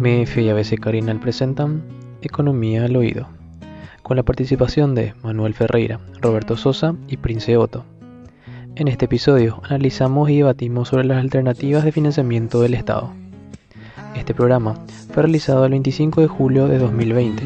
[0.00, 1.82] MF y ABC Carinal presentan
[2.22, 3.28] Economía al Oído,
[4.02, 7.84] con la participación de Manuel Ferreira, Roberto Sosa y Prince Otto.
[8.76, 13.12] En este episodio analizamos y debatimos sobre las alternativas de financiamiento del Estado.
[14.16, 14.82] Este programa
[15.12, 17.42] fue realizado el 25 de julio de 2020.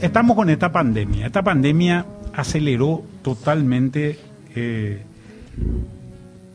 [0.00, 1.26] Estamos con esta pandemia.
[1.26, 4.20] Esta pandemia aceleró totalmente
[4.54, 5.02] eh,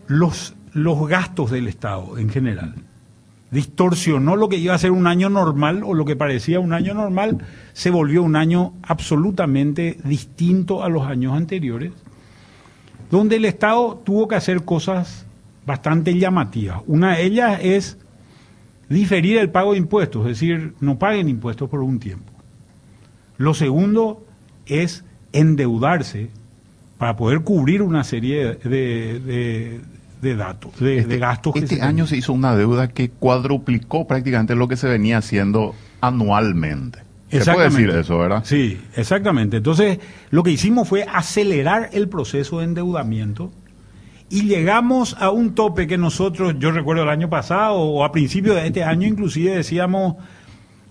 [0.07, 2.75] los, los gastos del Estado en general.
[3.51, 6.93] Distorsionó lo que iba a ser un año normal o lo que parecía un año
[6.93, 11.91] normal, se volvió un año absolutamente distinto a los años anteriores,
[13.11, 15.25] donde el Estado tuvo que hacer cosas
[15.65, 16.81] bastante llamativas.
[16.87, 17.97] Una de ellas es
[18.89, 22.31] diferir el pago de impuestos, es decir, no paguen impuestos por un tiempo.
[23.37, 24.25] Lo segundo
[24.65, 26.29] es endeudarse
[26.97, 29.81] para poder cubrir una serie de, de,
[30.35, 31.55] datos, de, este, gastos.
[31.55, 36.99] Este año se hizo una deuda que cuadruplicó prácticamente lo que se venía haciendo anualmente.
[37.29, 38.43] Se puede decir eso, ¿verdad?
[38.45, 39.57] Sí, exactamente.
[39.57, 39.99] Entonces,
[40.29, 43.51] lo que hicimos fue acelerar el proceso de endeudamiento
[44.29, 48.55] y llegamos a un tope que nosotros, yo recuerdo el año pasado o a principios
[48.55, 50.15] de este año inclusive decíamos,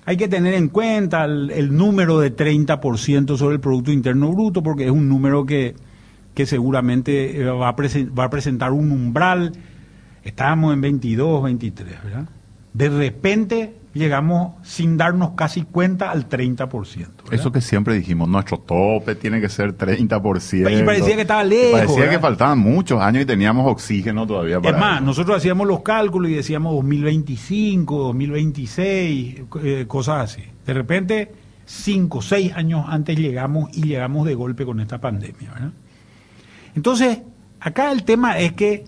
[0.05, 4.85] hay que tener en cuenta el, número de 30% sobre el Producto Interno Bruto porque
[4.85, 5.75] es un número que,
[6.35, 9.53] que seguramente eh, va a, va a presentar un umbral.
[10.25, 12.29] Estábamos en 22, 23, ¿verdad?
[12.73, 17.07] De repente llegamos sin darnos casi cuenta al 30%.
[17.31, 20.81] Eso que siempre dijimos, nuestro tope tiene que ser 30%.
[20.81, 21.81] Y parecía que estaba lejos.
[21.81, 25.83] Parecía que faltaban muchos años y teníamos oxígeno todavía para Es más, nosotros hacíamos los
[25.83, 30.43] cálculos y decíamos 2025, 2026, eh, cosas así.
[30.65, 31.33] De repente,
[31.67, 35.53] 5, 6 años antes llegamos y llegamos de golpe con esta pandemia.
[35.53, 35.73] ¿verdad?
[36.75, 37.19] Entonces,
[37.61, 38.85] acá el tema es que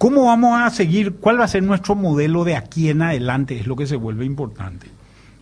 [0.00, 1.16] ¿Cómo vamos a seguir?
[1.16, 3.60] ¿Cuál va a ser nuestro modelo de aquí en adelante?
[3.60, 4.86] Es lo que se vuelve importante.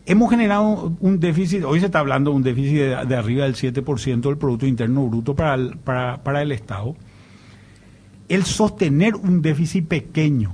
[0.05, 4.21] Hemos generado un déficit, hoy se está hablando de un déficit de, arriba del 7%
[4.21, 6.97] del Producto Interno Bruto para el, para, el Estado.
[8.29, 10.53] El sostener un déficit pequeño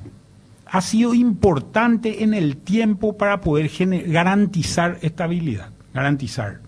[0.67, 3.71] ha sido importante en el tiempo para poder
[4.07, 6.61] garantizar estabilidad, garantizar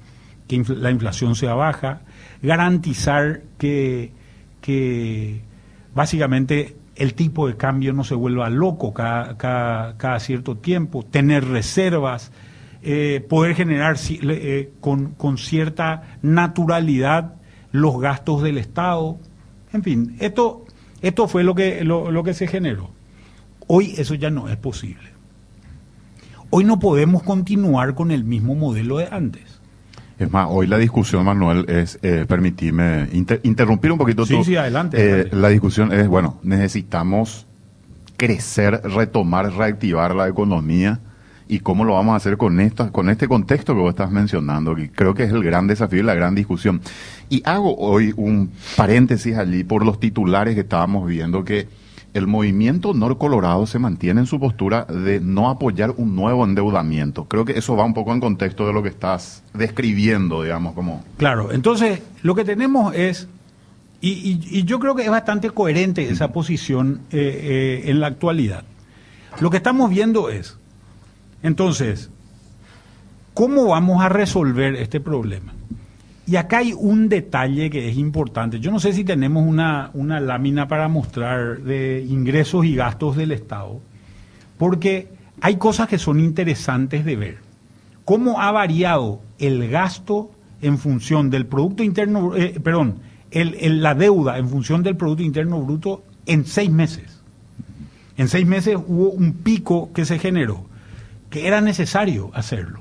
[0.49, 2.01] que la inflación sea baja,
[2.43, 4.13] garantizar que,
[4.61, 5.43] que
[5.95, 12.33] básicamente el tipo de cambio no se vuelva loco cada, cada, cierto tiempo, tener reservas,
[12.83, 17.35] eh, poder generar eh, con, con, cierta naturalidad
[17.73, 19.19] los gastos del Estado.
[19.73, 20.65] En fin, esto,
[21.03, 22.91] esto fue lo que, lo, lo que se generó.
[23.67, 25.17] Hoy eso ya no es posible.
[26.51, 29.46] Hoy no podemos continuar con el mismo modelo de antes.
[30.19, 33.09] Es más, hoy la discusión, Manuel, es, eh, permitirme
[33.43, 34.25] interrumpir un poquito.
[34.25, 37.47] Sí, sí, adelante, eh, La discusión es, bueno, necesitamos
[38.17, 41.01] crecer, retomar, reactivar la economía
[41.49, 44.75] y cómo lo vamos a hacer con, esto, con este contexto que vos estás mencionando,
[44.75, 46.81] que creo que es el gran desafío y la gran discusión.
[47.29, 51.69] Y hago hoy un paréntesis allí por los titulares que estábamos viendo que
[52.17, 57.27] el movimiento Colorado se mantiene en su postura de no apoyar un nuevo endeudamiento.
[57.27, 61.05] Creo que eso va un poco en contexto de lo que estás describiendo, digamos, como...
[61.19, 63.29] Claro, entonces lo que tenemos es,
[64.01, 68.65] y, yo creo que es bastante coherente esa posición eh, eh, en la actualidad.
[69.41, 70.59] Lo que estamos viendo es,
[71.43, 72.11] entonces,
[73.35, 75.56] ¿cómo vamos a resolver este problema?
[76.27, 78.59] Y acá hay un detalle que es importante.
[78.59, 83.31] Yo no sé si tenemos una, una lámina para mostrar de ingresos y gastos del
[83.31, 83.81] Estado,
[84.59, 85.09] porque
[85.41, 87.39] hay cosas que son interesantes de ver.
[88.05, 90.31] ¿Cómo ha variado el gasto
[90.63, 92.97] en función del Producto Interno, eh, perdón,
[93.31, 97.23] el, la deuda en función del Producto Interno Bruto en seis meses?
[98.17, 100.65] En seis meses hubo un pico que se generó,
[101.31, 102.81] que era necesario hacerlo.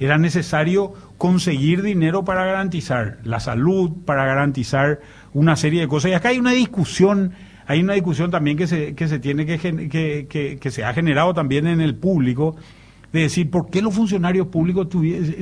[0.00, 5.00] Era necesario conseguir dinero para garantizar la salud, para garantizar
[5.32, 6.10] una serie de cosas.
[6.10, 7.32] Y acá hay una discusión,
[7.66, 11.34] hay una discusión también que se, que se tiene que, que, que, se ha generado
[11.34, 12.56] también en el público
[13.12, 14.88] de decir por qué los funcionarios públicos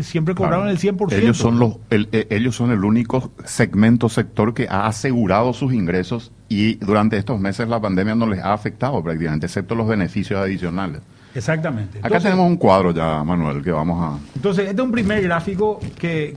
[0.03, 1.11] siempre cobraron el 100%.
[1.15, 5.73] Ellos son los el, eh, ellos son el único segmento sector que ha asegurado sus
[5.73, 10.39] ingresos y durante estos meses la pandemia no les ha afectado prácticamente, excepto los beneficios
[10.39, 11.01] adicionales.
[11.35, 12.01] Exactamente.
[12.03, 14.19] Acá tenemos un cuadro ya, Manuel, que vamos a...
[14.35, 16.37] Entonces, este es un primer gráfico que,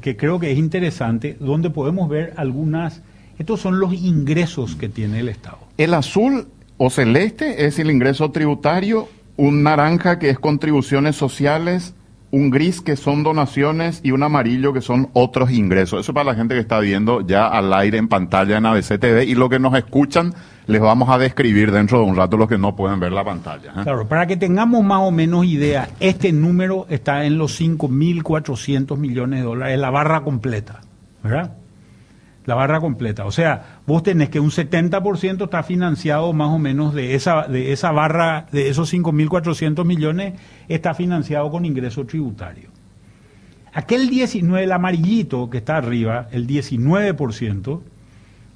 [0.00, 3.02] que, creo que es interesante, donde podemos ver algunas...
[3.38, 5.58] Estos son los ingresos que tiene el Estado.
[5.78, 11.94] El azul o celeste es el ingreso tributario, un naranja que es contribuciones sociales
[12.32, 16.00] un gris que son donaciones y un amarillo que son otros ingresos.
[16.00, 19.24] Eso para la gente que está viendo ya al aire en pantalla en ABC TV
[19.24, 20.34] y lo que nos escuchan
[20.70, 23.70] les vamos a describir dentro de un rato los que no pueden ver la pantalla.
[23.70, 23.82] ¿eh?
[23.82, 29.40] Claro, para que tengamos más o menos idea, este número está en los 5.400 millones
[29.40, 30.80] de dólares, la barra completa,
[31.24, 31.56] ¿verdad?
[32.46, 33.26] La barra completa.
[33.26, 37.72] O sea, vos tenés que un 70% está financiado más o menos de esa, de
[37.72, 40.34] esa barra, de esos 5.400 millones,
[40.68, 42.70] está financiado con ingreso tributario.
[43.72, 47.80] Aquel 19, el amarillito que está arriba, el 19%,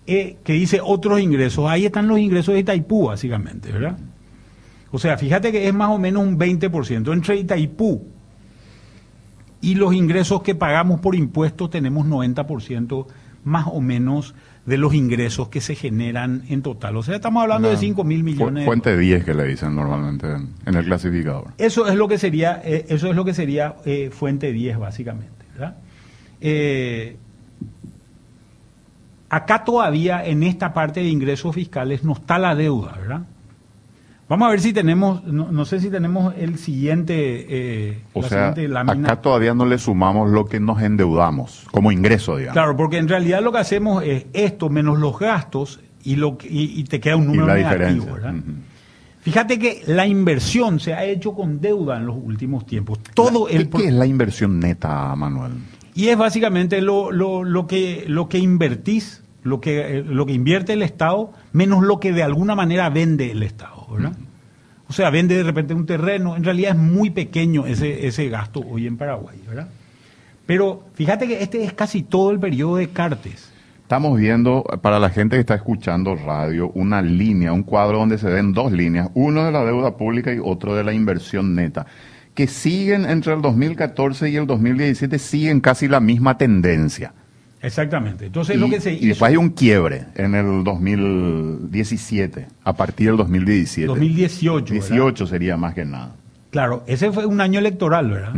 [0.07, 3.99] eh, que dice otros ingresos, ahí están los ingresos de Itaipú, básicamente, ¿verdad?
[4.91, 7.13] O sea, fíjate que es más o menos un 20%.
[7.13, 8.07] Entre Itaipú
[9.61, 13.07] y los ingresos que pagamos por impuestos tenemos 90%
[13.45, 14.35] más o menos
[14.67, 16.97] de los ingresos que se generan en total.
[16.97, 18.65] O sea, estamos hablando de 5 mil millones.
[18.65, 20.27] Fuente 10 que le dicen normalmente
[20.67, 21.49] en, el clasificador.
[21.59, 25.45] Eso es lo que sería, eh, eso es lo que sería eh, fuente 10 básicamente.
[25.55, 25.77] ¿verdad?
[26.41, 27.17] Eh,
[29.35, 33.23] acá todavía en esta parte de ingresos fiscales no está la deuda, ¿verdad?
[34.29, 37.47] Vamos a ver si tenemos, no, sé si tenemos el siguiente.
[37.49, 42.55] Eh, o sea, acá todavía no le sumamos lo que nos endeudamos como ingreso, digamos.
[42.55, 46.85] Claro, porque en realidad lo que hacemos es esto menos los gastos y lo y,
[46.85, 48.35] te queda un número negativo, ¿verdad?
[49.21, 53.01] Fíjate que la inversión se ha hecho con deuda en los últimos tiempos.
[53.15, 53.71] Todo ¿Qué, el...
[53.71, 55.53] ¿Qué es la inversión neta, Manuel?
[55.95, 60.33] Y es básicamente lo, lo, lo, que, lo que invertís, lo que, eh, lo que
[60.33, 63.87] invierte el Estado, menos lo que de alguna manera vende el Estado.
[64.87, 68.61] O sea, vende de repente un terreno, en realidad es muy pequeño ese, ese gasto
[68.61, 69.69] hoy en Paraguay, ¿verdad?
[70.47, 73.51] Pero fíjate que este es casi todo el periodo de Cartes.
[73.83, 78.29] Estamos viendo, para la gente que está escuchando radio, una línea, un cuadro donde se
[78.29, 81.87] ven dos líneas, uno de la deuda pública y otro de la inversión neta,
[82.35, 87.13] que siguen entre el 2014 y el 2017, siguen casi la misma tendencia.
[87.65, 88.27] Exactamente.
[88.27, 93.09] Entonces, y, lo que se y después hay un quiebre en el 2017, a partir
[93.09, 93.87] del 2017.
[93.87, 94.75] 2018.
[94.75, 96.15] 18 sería más que nada.
[96.51, 98.35] Claro, ese fue un año electoral, ¿verdad?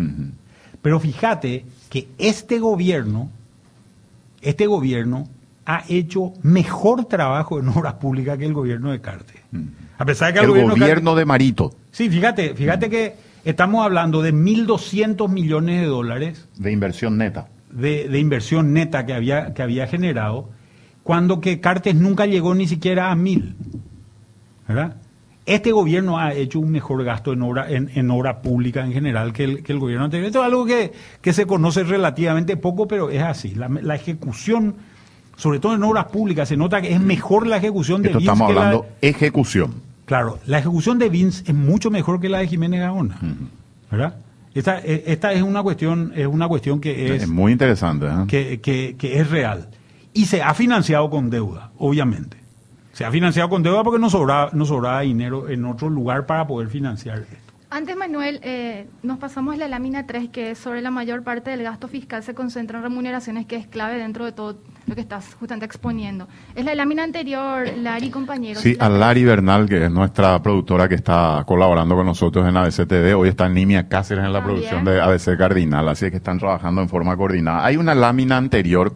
[0.81, 3.29] Pero fíjate que este gobierno,
[4.43, 5.29] este gobierno
[5.65, 9.35] ha hecho mejor trabajo en obras públicas que el gobierno de Carte.
[9.99, 11.75] A pesar de que el, gobierno, de Marito.
[11.91, 16.49] Sí, fíjate, fíjate que estamos hablando de 1.200 millones de dólares.
[16.57, 20.49] De inversión neta de, inversión neta que había, que había generado,
[21.03, 23.55] cuando que Cartes nunca llegó ni siquiera a mil.
[24.67, 24.97] ¿verdad?
[25.45, 29.45] Este gobierno ha hecho un mejor gasto en obra, en, obra pública en general que
[29.45, 30.27] el, que el, gobierno anterior.
[30.27, 33.55] Esto es algo que, que, se conoce relativamente poco, pero es así.
[33.55, 34.75] La, la, ejecución,
[35.37, 38.49] sobre todo en obras públicas, se nota que es mejor la ejecución de Esto estamos
[38.49, 39.75] hablando ejecución.
[40.07, 43.19] Claro, la ejecución de Vince es mucho mejor que la de Jiménez Gaona.
[43.91, 44.17] ¿Verdad?
[44.57, 48.25] Esta, eh, esta es una cuestión, es una cuestión que es, muy interesante, ¿eh?
[48.27, 49.69] que, que, que, es real.
[50.15, 52.39] Y se ha financiado con deuda, obviamente.
[52.93, 56.47] Se ha financiado con deuda porque no sobraba, no sobraba dinero en otro lugar para
[56.47, 57.37] poder financiar esto.
[57.69, 61.87] Antes, Manuel, eh, nos pasamos la lámina 3, que sobre la mayor parte del gasto
[61.87, 64.57] fiscal se concentra en remuneraciones, que es clave dentro de todo
[64.87, 66.29] lo que estás justamente exponiendo.
[66.55, 68.61] Es la lámina anterior, Lari, compañero.
[68.61, 72.87] Sí, a Lari Bernal, que es nuestra productora que está colaborando con nosotros en ABC
[72.87, 73.15] TV.
[73.15, 76.89] Hoy está Nimia Cáceres en la producción de ABC Cardinal, así que están trabajando en
[76.89, 77.65] forma coordinada.
[77.65, 78.95] Hay una lámina anterior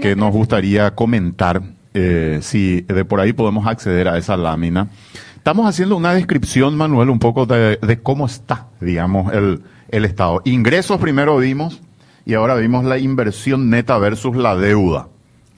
[0.00, 1.62] que nos gustaría comentar,
[1.94, 4.88] eh, si de por ahí podemos acceder a esa lámina.
[5.36, 10.42] Estamos haciendo una descripción, Manuel, un poco de, cómo está, digamos, el, el Estado.
[10.44, 11.80] Ingresos primero vimos
[12.28, 15.08] y ahora vimos la inversión neta versus la deuda.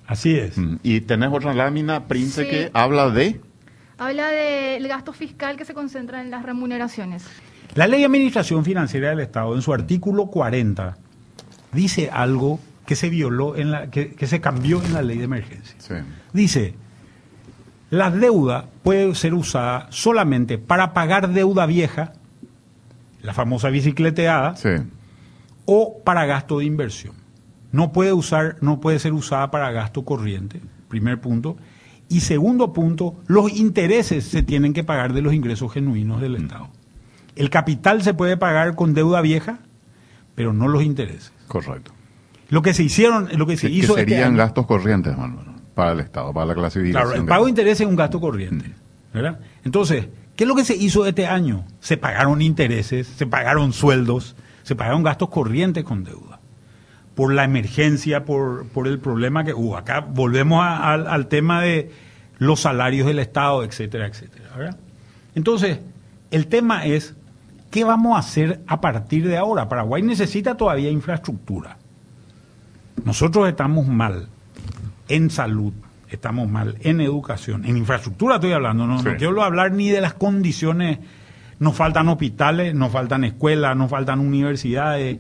[0.07, 0.57] Así es.
[0.57, 3.41] Mm, y tenés otra lámina, Prince, que habla de...
[3.99, 7.25] Habla del gasto fiscal que se concentra en las remuneraciones.
[7.75, 10.97] La ley de administración financiera del Estado, en su artículo 40,
[11.73, 15.25] dice algo que se violó, en la, que, que se cambió en la ley de
[15.25, 15.75] emergencia.
[15.79, 15.95] Sí.
[16.33, 16.77] Dice,
[17.91, 22.13] la deuda puede ser usada solamente para pagar deuda vieja,
[23.23, 24.55] la famosa bicicleteada,
[25.73, 27.15] o para gasto de inversión.
[27.71, 31.57] No puede, usar, no puede ser usada para gasto corriente, primer punto.
[32.09, 36.43] Y segundo punto, los intereses se tienen que pagar de los ingresos genuinos del mm.
[36.43, 36.69] Estado.
[37.37, 39.61] El capital se puede pagar con deuda vieja,
[40.35, 41.33] pero no los intereses.
[41.47, 41.93] Correcto.
[42.49, 43.95] Lo que se hicieron, lo que se hizo.
[43.95, 47.09] Que este serían gastos corrientes, Manuel para el Estado, para la clasificación.
[47.09, 48.67] Claro, el pago de interés es un gasto corriente.
[48.69, 49.15] Mm.
[49.15, 49.39] ¿verdad?
[49.65, 51.65] Entonces, ¿qué es lo que se hizo este año?
[51.79, 56.41] Se pagaron intereses, se pagaron sueldos, se pagaron gastos corrientes con deuda.
[57.15, 59.77] Por la emergencia, por, por el problema que hubo.
[59.77, 61.91] Acá volvemos al tema de
[62.39, 64.49] los salarios del Estado, etcétera, etcétera.
[64.57, 64.77] ¿verdad?
[65.35, 65.81] Entonces,
[66.31, 67.15] el tema es
[67.71, 69.69] ¿qué vamos a hacer a partir de ahora?
[69.69, 71.79] Paraguay necesita todavía infraestructura.
[73.05, 74.29] Nosotros estamos mal
[75.09, 75.73] en salud,
[76.09, 80.15] estamos mal en educación, en infraestructura estoy hablando, no, no quiero hablar ni de las
[80.15, 80.99] condiciones,
[81.61, 85.19] nos faltan hospitales, nos faltan escuelas, nos faltan universidades,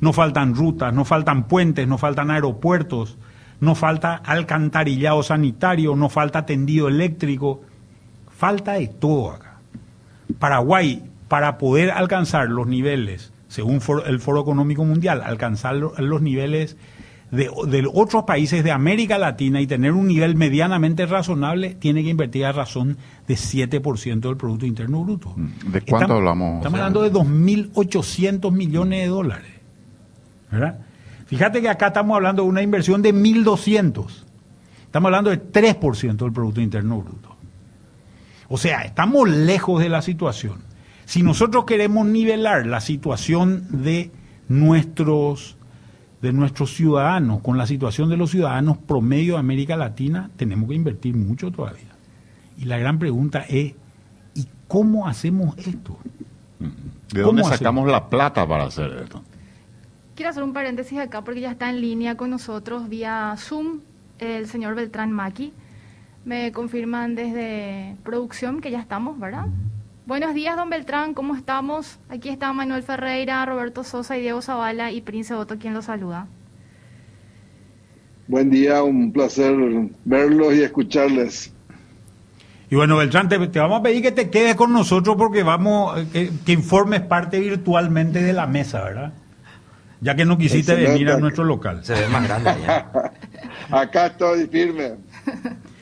[0.00, 3.16] nos faltan rutas, nos faltan puentes, nos faltan aeropuertos,
[3.60, 7.62] nos falta alcantarillado sanitario, nos falta tendido eléctrico,
[8.36, 9.58] falta de todo acá.
[10.40, 16.76] Paraguay, para poder alcanzar los niveles, según el Foro Económico Mundial, alcanzar los niveles
[17.30, 22.46] de, otros países de América Latina y tener un nivel medianamente razonable, tiene que invertir
[22.46, 25.34] a razón de 7% del Producto Interno Bruto.
[25.36, 26.56] Mm, ¿De cuánto hablamos?
[26.56, 29.52] Estamos hablando de 2.800 millones de dólares.
[30.50, 30.78] ¿verdad?
[31.26, 34.06] Fíjate que acá estamos hablando de una inversión de 1.200.
[34.84, 37.36] Estamos hablando de 3% del Producto Interno Bruto.
[38.48, 40.62] O sea, estamos lejos de la situación.
[41.04, 44.10] Si nosotros queremos nivelar la situación de
[44.48, 45.57] nuestros
[46.20, 50.74] de nuestros ciudadanos con la situación de los ciudadanos promedio de América Latina, tenemos que
[50.74, 51.94] invertir mucho todavía.
[52.58, 53.74] Y la gran pregunta es,
[54.34, 55.98] ¿y cómo hacemos esto?
[57.12, 59.22] ¿De dónde sacamos la plata para hacer esto?
[60.16, 63.80] Quiero hacer un paréntesis acá porque ya está en línea con nosotros vía Zoom
[64.18, 65.52] el señor Beltrán Maki.
[66.24, 69.46] Me confirman desde producción que ya estamos, ¿verdad?
[70.08, 71.98] Buenos días, don Beltrán, ¿cómo estamos?
[72.08, 76.28] Aquí está Manuel Ferreira, Roberto Sosa y Diego Zavala y Prince Otto, quien los saluda.
[78.26, 79.54] Buen día, un placer
[80.06, 81.52] verlos y escucharles.
[82.70, 86.30] Y bueno, Beltrán, te, vamos a pedir que te quedes con nosotros porque vamos, que,
[86.46, 89.12] que, informes parte virtualmente de la mesa, ¿verdad?
[90.00, 91.84] Ya que no quisiste venir a nuestro local.
[91.84, 93.12] Se ve más grande allá.
[93.70, 94.94] Acá estoy firme.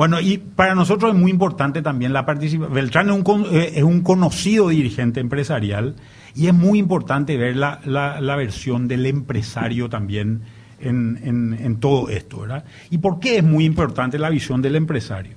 [0.00, 2.72] Bueno, y para nosotros es muy importante también la participación.
[2.72, 5.94] Beltrán es un, eh, es un conocido dirigente empresarial
[6.34, 10.40] y es muy importante ver la, la, versión del empresario también
[10.80, 12.64] en, en, todo esto, ¿verdad?
[12.88, 15.34] ¿Y por qué es muy importante la visión del empresario?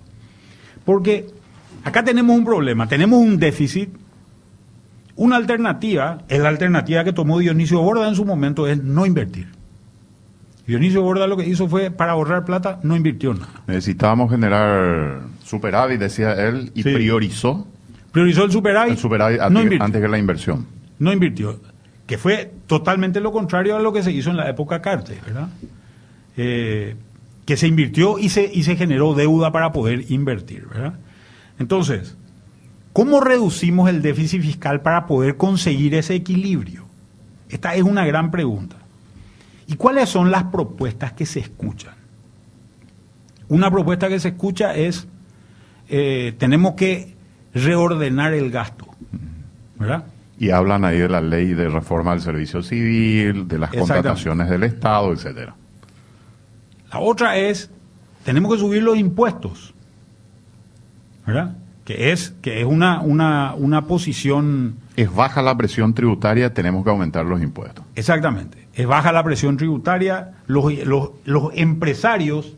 [0.85, 1.25] Porque
[1.83, 3.89] acá tenemos un problema, tenemos un déficit.
[5.17, 9.62] Una alternativa, es la alternativa que tomó Dionisio Borda en su momento, es no invertir.
[10.65, 13.63] Dionisio Borda lo que hizo fue, para ahorrar plata, no invirtió nada.
[13.67, 17.67] Necesitábamos generar superávit, decía él, y priorizó.
[18.11, 18.93] Priorizó el superávit.
[18.93, 20.65] El superávit antes, que la inversión.
[20.99, 21.59] No invirtió.
[22.05, 25.49] Que fue totalmente lo contrario a lo que se hizo en la época Carter, ¿verdad?
[26.37, 26.95] Eh,
[27.45, 30.93] que se invirtió y se, y se generó deuda para poder invertir, ¿verdad?
[31.59, 32.15] Entonces,
[32.93, 36.85] ¿cómo reducimos el déficit fiscal para poder conseguir ese equilibrio?
[37.49, 38.77] Esta es una gran pregunta.
[39.67, 41.93] ¿Y cuáles son las propuestas que se escuchan?
[43.49, 45.07] Una propuesta que se escucha es,
[45.89, 47.15] eh, tenemos que
[47.53, 48.87] reordenar el gasto,
[49.77, 50.05] ¿verdad?
[50.39, 54.63] Y hablan ahí de la ley de reforma del servicio civil, de las contrataciones del
[54.63, 55.55] Estado, etcétera.
[56.91, 57.69] La otra es,
[58.25, 59.73] tenemos que subir los impuestos,
[61.25, 61.55] ¿verdad?
[61.85, 64.77] Que es, que es una, una, una posición...
[64.95, 67.85] Es baja la presión tributaria, tenemos que aumentar los impuestos.
[67.95, 70.73] Exactamente es baja la presión tributaria, los,
[71.25, 72.55] los, empresarios,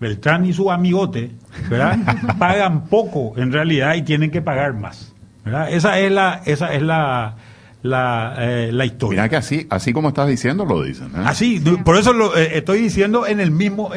[0.00, 1.32] Beltrán y su amigote,
[1.68, 1.98] ¿verdad?
[2.38, 5.12] pagan poco en realidad y tienen que pagar más.
[5.44, 5.72] ¿verdad?
[5.72, 7.34] Esa es la, esa es la,
[7.82, 9.22] la, eh, la historia.
[9.22, 11.08] Mira que así, así como estás diciendo, lo dicen.
[11.08, 11.24] ¿eh?
[11.24, 13.90] Así, por eso lo eh, estoy diciendo en el mismo,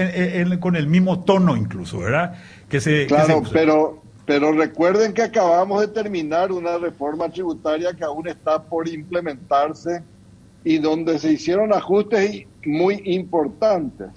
[0.60, 2.34] con el mismo tono incluso, ¿verdad?
[2.68, 8.28] Que se, claro, pero, pero recuerden que acabamos de terminar una reforma tributaria que aún
[8.28, 10.02] está por implementarse
[10.64, 14.10] y donde se hicieron ajustes muy importantes.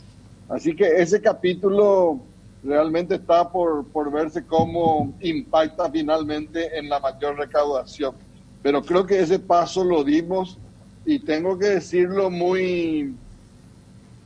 [0.49, 2.21] Así que ese capítulo
[2.63, 8.15] realmente está por, por verse cómo impacta finalmente en la mayor recaudación.
[8.63, 10.59] Pero creo que ese paso lo dimos
[11.05, 13.15] y tengo que decirlo muy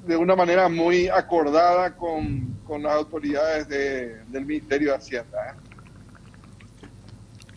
[0.06, 5.38] de una manera muy acordada con, con las autoridades de, del Ministerio de Hacienda.
[5.50, 5.67] ¿eh?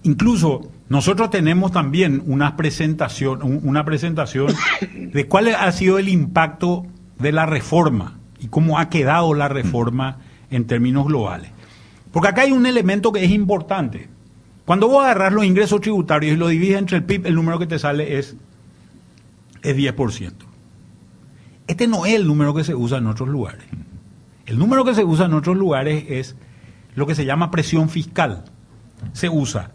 [0.04, 4.54] Incluso nosotros tenemos también una presentación, una presentación
[5.14, 6.86] de cuál ha sido el impacto
[7.20, 10.18] de la reforma y cómo ha quedado la reforma
[10.50, 11.52] en términos globales.
[12.12, 14.10] Porque acá hay un elemento que es importante.
[14.66, 17.68] Cuando vos agarras los ingresos tributarios y lo divides entre el PIB, el número que
[17.68, 18.36] te sale es,
[19.62, 20.34] es 10%.
[21.68, 23.66] Este no es el número que se usa en otros lugares.
[24.46, 26.36] El número que se usa en otros lugares es
[26.96, 28.44] lo que se llama presión fiscal.
[29.14, 29.72] Se usa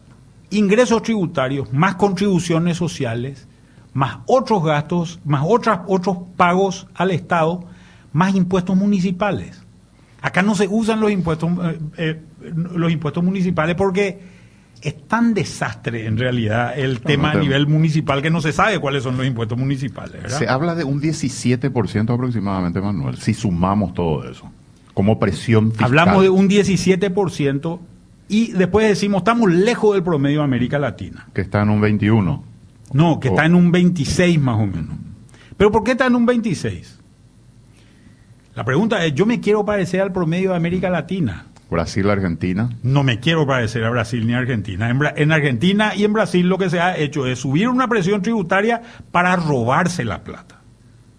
[0.51, 3.49] ingresos tributarios, más contribuciones sociales,
[3.93, 7.65] más otros gastos, más otras, otros pagos al Estado,
[8.13, 9.63] más impuestos municipales.
[10.21, 12.23] Acá no se usan los impuestos, eh, eh,
[12.75, 14.37] los impuestos municipales porque
[14.83, 19.03] es tan desastre en realidad el tema a nivel municipal que no se sabe cuáles
[19.03, 20.23] son los impuestos municipales.
[20.23, 20.39] ¿verdad?
[20.39, 24.51] Se habla de un 17% aproximadamente, Manuel, si sumamos todo eso,
[24.95, 25.87] como presión fiscal.
[25.87, 27.79] Hablamos de un 17%
[28.29, 31.29] y después decimos, estamos lejos del promedio de América Latina.
[31.33, 32.45] Que está en un 21.
[32.93, 34.97] No, que está en un 26 más o menos.
[35.57, 37.01] ¿Pero por qué está en un 26?
[38.55, 41.47] La pregunta es, yo me quiero parecer al promedio de América Latina.
[41.71, 42.71] Brasil, Argentina.
[42.83, 44.89] No me quiero parecer a Brasil ni a Argentina.
[45.17, 48.83] En, Argentina y en Brasil lo que se ha hecho es subir una presión tributaria
[49.11, 50.61] para robarse la plata,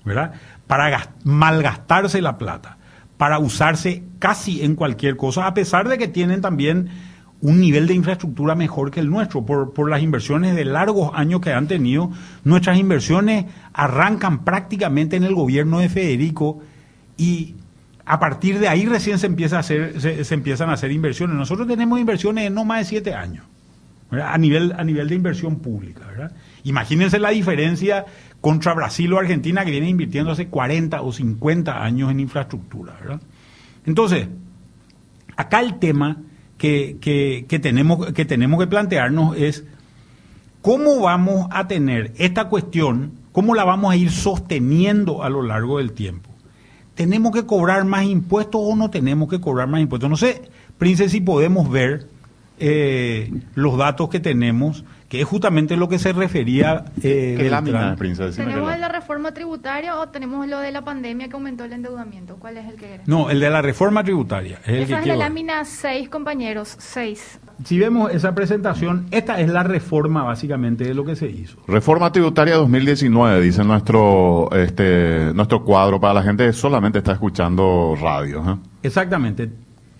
[0.06, 0.34] ¿verdad?
[0.66, 2.77] Para malgastarse la plata,
[3.18, 6.90] para usarse casi en cualquier cosa, a pesar de que tienen también
[7.42, 11.42] un nivel de infraestructura mejor que el nuestro, por, por las inversiones de largos años
[11.42, 12.12] que han tenido.
[12.44, 16.62] Nuestras inversiones arrancan prácticamente en el gobierno de Federico
[17.16, 17.56] y
[18.06, 21.36] a partir de ahí recién se, empieza a hacer, se, empiezan a hacer inversiones.
[21.36, 23.46] Nosotros tenemos inversiones en no más de siete años,
[24.12, 26.08] a nivel, a nivel de inversión pública.
[26.08, 26.32] ¿verdad?
[26.64, 28.06] Imagínense la diferencia
[28.42, 32.98] contra Brasil o Argentina que vienen invirtiendo hace 40 o 50 años en infraestructura.
[33.00, 33.22] ¿verdad?
[33.86, 34.28] Entonces,
[35.36, 36.18] acá el tema
[36.58, 39.66] que, que, tenemos, que tenemos que plantearnos es
[40.62, 45.78] cómo vamos a tener esta cuestión, cómo la vamos a ir sosteniendo a lo largo
[45.78, 46.28] del tiempo.
[46.98, 50.10] ¿tenemos que cobrar más impuestos o no tenemos que cobrar más impuestos?
[50.10, 50.42] No sé,
[50.80, 52.08] Prince, si podemos ver
[52.60, 56.86] eh, los datos que tenemos, que es justamente lo que se refería.
[57.02, 58.44] Eh, ¿Qué lámina, Princesa?
[58.44, 62.36] ¿Tenemos la reforma tributaria o tenemos lo de la pandemia que aumentó el endeudamiento?
[62.38, 64.60] ¿Cuál es el que No, el de la reforma tributaria.
[64.66, 67.40] Es Esa es la lámina 6, compañeros, 6.
[67.64, 71.58] Si vemos esa presentación, esta es la reforma básicamente de lo que se hizo.
[71.68, 77.96] Reforma tributaria 2019, dice nuestro, este, nuestro cuadro, para la gente que solamente está escuchando
[78.00, 78.44] radio.
[78.48, 78.58] ¿eh?
[78.84, 79.50] Exactamente.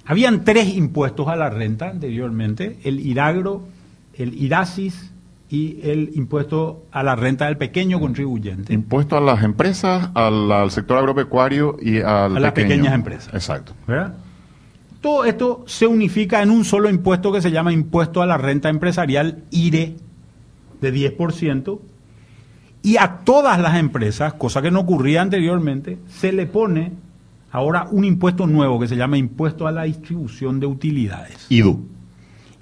[0.06, 3.64] Habían tres impuestos a la renta anteriormente, el IRAGRO,
[4.18, 5.12] el IRASIS
[5.50, 8.74] y el impuesto a la renta del pequeño contribuyente.
[8.74, 13.34] Impuesto a las empresas, al, sector agropecuario y al a las pequeñas empresas.
[13.34, 13.74] Exacto.
[13.88, 14.16] ¿verdad?
[15.00, 18.70] Todo esto se unifica en un solo impuesto que se llama impuesto a la renta
[18.70, 19.96] empresarial, IRE,
[20.82, 21.80] de 10%,
[22.84, 26.94] y a todas las empresas, cosa que no ocurría anteriormente, se le pone
[27.52, 31.46] ahora un impuesto nuevo que se llama impuesto a la distribución de utilidades.
[31.50, 31.86] IDU.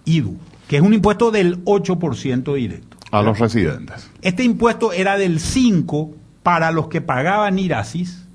[0.06, 2.98] IDU, que es un impuesto del 8% directo.
[3.12, 4.12] A los residentes.
[4.22, 8.26] Este impuesto era del 5% para los que pagaban IRASIS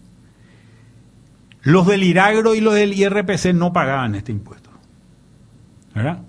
[1.63, 4.71] los del IRAGRO y los del IRPC no pagaban este impuesto.
[5.95, 6.21] ¿Verdad?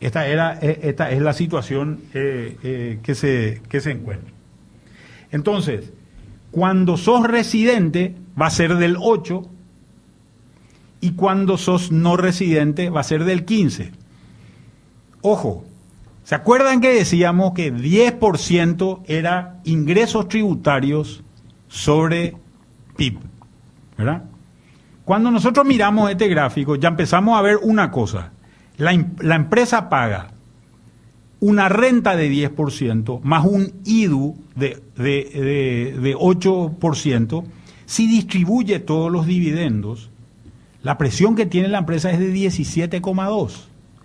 [0.00, 4.30] Esta, era, e, esta es la situación eh, eh, que, se, que se encuentra.
[5.30, 5.92] Entonces,
[6.50, 9.48] cuando sos residente va a ser del 8
[11.00, 13.92] y cuando sos no residente va a ser del 15.
[15.26, 15.64] Ojo,
[16.22, 21.24] ¿se acuerdan que decíamos que 10% era ingresos tributarios
[21.66, 22.36] sobre
[22.98, 23.20] PIB?
[23.96, 24.24] ¿Verdad?
[25.06, 28.32] Cuando nosotros miramos este gráfico, ya empezamos a ver una cosa.
[28.76, 30.28] La, empresa paga
[31.40, 37.44] una renta de 10% más un IDU de, de 8%.
[37.86, 40.10] Si distribuye todos los dividendos,
[40.82, 43.52] la presión que tiene la empresa es de 17,2,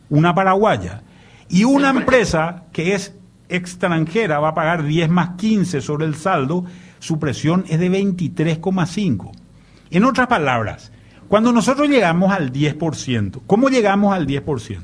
[0.10, 1.04] una paraguaya.
[1.50, 3.16] Y una empresa que es
[3.50, 6.66] extranjera va a pagar 10 más 15 sobre el saldo,
[7.00, 9.32] su presión es de 23,5.
[9.90, 10.92] En otras palabras,
[11.28, 14.80] cuando nosotros llegamos al 10%, ¿cómo llegamos al 10%?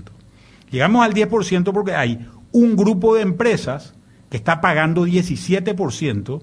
[0.71, 3.93] Llegamos al 10% porque hay un grupo de empresas
[4.29, 6.41] que está pagando 17%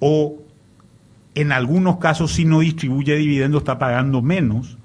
[0.00, 0.42] o
[1.34, 4.76] en algunos casos si no distribuye dividendos está pagando menos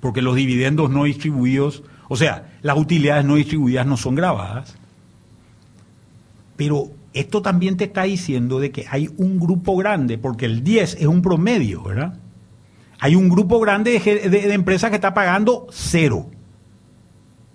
[0.00, 4.76] porque los dividendos no distribuidos, o sea, las utilidades no distribuidas no son grabadas.
[6.56, 10.96] Pero esto también te está diciendo de que hay un grupo grande, porque el 10
[11.00, 12.18] es un promedio, ¿verdad?
[12.98, 16.26] Hay un grupo grande de, empresas que está pagando cero,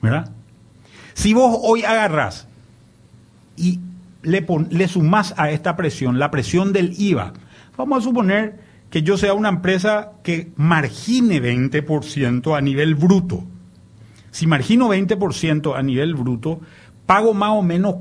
[0.01, 0.31] ¿verdad?
[1.13, 2.47] Si vos hoy agarrás
[3.55, 3.79] y
[4.23, 7.33] le, le sumás a esta presión la presión del IVA,
[7.77, 13.43] vamos a suponer que yo sea una empresa que margine 20% a nivel bruto.
[14.35, 16.59] Si margino 20% a nivel bruto,
[17.05, 17.95] pago más o menos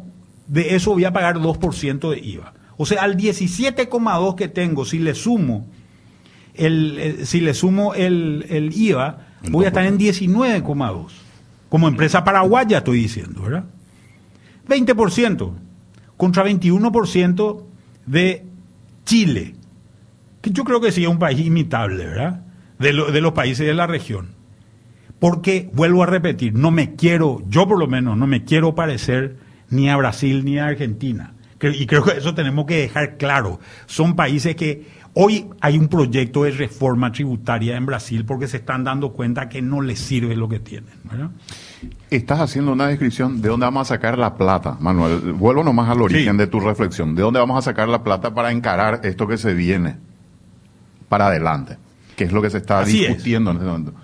[0.48, 2.54] de eso voy a pagar 2% de IVA.
[2.76, 5.68] O sea, al 17,2 que tengo, si le sumo
[6.54, 9.18] el, si le sumo el, el IVA,
[9.48, 11.06] voy a estar en 19,2.
[11.68, 13.66] Como empresa paraguaya estoy diciendo, ¿verdad?
[14.68, 15.52] 20%
[16.16, 17.62] contra 21%
[18.06, 18.44] de
[19.04, 19.54] Chile,
[20.42, 22.42] que yo creo que sí es un país imitable, ¿verdad?
[22.80, 24.34] De, de los países de la región.
[25.24, 29.38] Porque, vuelvo a repetir, no me quiero, yo por lo menos, no me quiero parecer
[29.70, 31.32] ni a Brasil ni a Argentina.
[31.62, 33.58] Y creo que eso tenemos que dejar claro.
[33.86, 38.84] Son países que hoy hay un proyecto de reforma tributaria en Brasil porque se están
[38.84, 40.92] dando cuenta que no les sirve lo que tienen.
[42.10, 45.32] Estás haciendo una descripción de dónde vamos a sacar la plata, Manuel.
[45.32, 47.14] Vuelvo nomás al origen de tu reflexión.
[47.14, 49.96] ¿De dónde vamos a sacar la plata para encarar esto que se viene
[51.08, 51.78] para adelante?
[52.14, 54.03] Que es lo que se está discutiendo en este momento.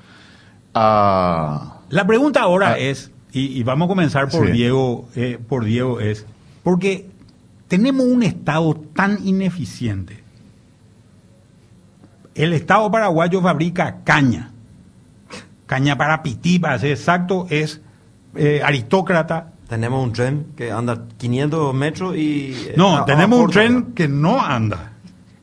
[0.75, 6.01] Ah, la pregunta ahora ah, es, y, vamos a comenzar por Diego, eh, por Diego
[6.01, 6.27] es,
[6.63, 7.09] porque
[7.69, 10.23] tenemos un Estado tan ineficiente.
[12.35, 14.53] El Estado paraguayo fabrica caña,
[15.67, 17.81] caña para pití, para ser exacto, es
[18.35, 19.53] eh, aristócrata.
[19.69, 22.55] Tenemos un tren que anda 500 metros y...
[22.55, 24.90] Eh, no, tenemos un tren que no anda.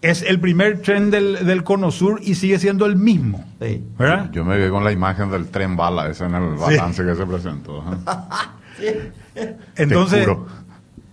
[0.02, 3.44] Es el primer tren del, del Cono Sur y sigue siendo el mismo.
[3.98, 4.30] ¿verdad?
[4.32, 7.26] Yo me veo con la imagen del tren bala, ese en el balance que se
[7.26, 7.84] presentó.
[9.76, 10.28] Entonces,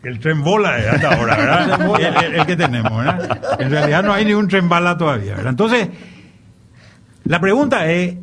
[0.03, 2.35] el tren bola hasta ahora, ¿verdad?
[2.35, 3.59] el, que tenemos, ¿verdad?
[3.59, 5.51] En realidad no hay ningún tren bala todavía, ¿verdad?
[5.51, 5.89] Entonces,
[7.25, 8.17] la pregunta es,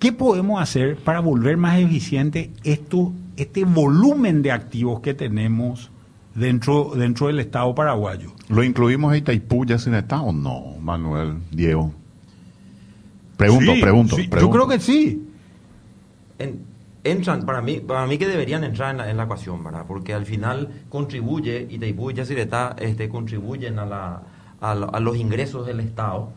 [0.00, 5.92] ¿qué podemos hacer para volver más eficiente esto, este volumen de activos que tenemos
[6.34, 8.32] dentro, dentro del Estado paraguayo?
[8.48, 10.32] ¿Lo incluimos a Itaipú ya sin Estado?
[10.32, 11.92] No, Manuel, Diego.
[13.36, 14.40] Pregunto, pregunto, pregunto.
[14.40, 15.28] Yo creo que sí.
[16.38, 16.72] En,
[17.04, 19.84] entran, para mí, para mí que deberían entrar en la, ecuación, ¿verdad?
[19.86, 24.22] Porque al final contribuye, Itaipú y Yacyretá este, contribuyen a, la,
[24.60, 26.30] a, los ingresos del Estado,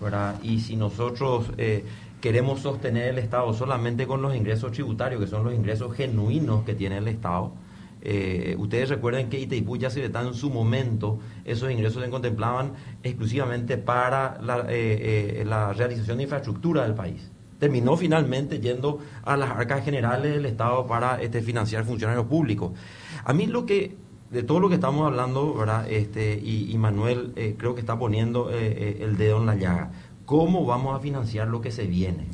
[0.00, 0.36] ¿verdad?
[0.42, 1.84] Y si nosotros eh,
[2.20, 6.74] queremos sostener el Estado solamente con los ingresos tributarios, que son los ingresos genuinos que
[6.74, 7.52] tiene el Estado,
[8.02, 13.78] eh, ustedes recuerden que Itaipú y Yacyretá en su momento, esos ingresos se contemplaban exclusivamente
[13.78, 17.30] para la, eh, la realización de infraestructura del país
[17.62, 22.72] terminó finalmente yendo a las arcas generales del Estado para este, financiar funcionarios públicos.
[23.24, 23.94] A mí lo que,
[24.32, 25.64] de todo lo que estamos hablando.
[25.88, 29.92] Este, y, Manuel eh, creo que está poniendo eh, eh, el dedo en la llaga,
[30.26, 32.26] ¿cómo vamos a financiar lo que se viene?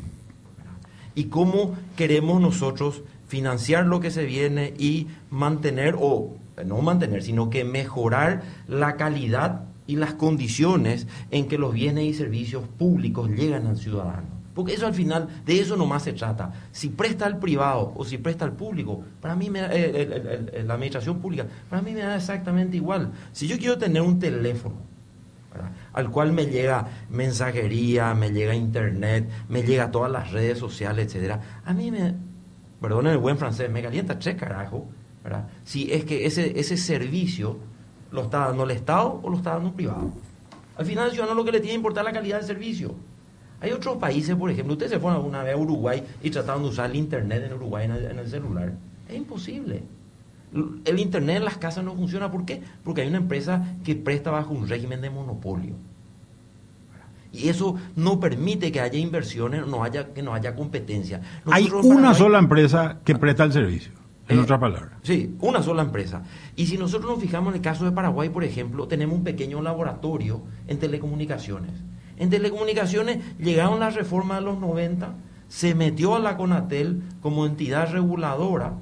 [1.14, 7.50] ¿Y cómo queremos nosotros financiar lo que se viene y mantener, o no mantener, sino
[7.50, 13.66] que mejorar la calidad y las condiciones en que los bienes y servicios públicos llegan
[13.66, 14.38] al ciudadano?
[14.54, 16.52] Porque eso al final, de eso nomás se trata.
[16.72, 21.20] Si presta al privado o si presta al público, para mí, me, eh, la administración
[21.20, 23.12] pública, para mí me da exactamente igual.
[23.30, 24.74] Si yo quiero tener un teléfono
[25.92, 31.40] al cual me llega mensajería, me llega internet, me llega todas las redes sociales, etcétera,
[31.64, 32.14] a mí me,
[32.80, 34.86] perdón el buen francés, me calienta che carajo,
[35.22, 35.48] ¿verdad?
[35.64, 37.58] Si es que ese, ese servicio
[38.10, 40.12] lo está dando el Estado o lo está dando un privado.
[40.76, 42.94] Al final el ciudadano lo que le tiene que importar es la calidad del servicio.
[43.60, 46.68] Hay otros países, por ejemplo, ustedes se fueron alguna vez a Uruguay y trataron de
[46.68, 48.72] usar el Internet en Uruguay en el, celular.
[49.08, 49.82] Es imposible.
[50.84, 52.30] El Internet en las casas no funciona.
[52.30, 52.62] ¿Por qué?
[52.84, 55.74] Porque hay una empresa que presta bajo un régimen de monopolio.
[57.32, 61.20] Y eso no permite que haya inversiones, no haya, que no haya competencia.
[61.46, 63.92] hay una sola empresa que presta el servicio,
[64.28, 64.92] en eh, otras palabras.
[65.02, 66.22] Sí, una sola empresa.
[66.56, 69.60] Y si nosotros nos fijamos en el caso de Paraguay, por ejemplo, tenemos un pequeño
[69.60, 71.72] laboratorio en telecomunicaciones
[72.18, 75.14] en telecomunicaciones llegaron las reformas de los 90,
[75.48, 78.74] se metió a la Conatel como entidad reguladora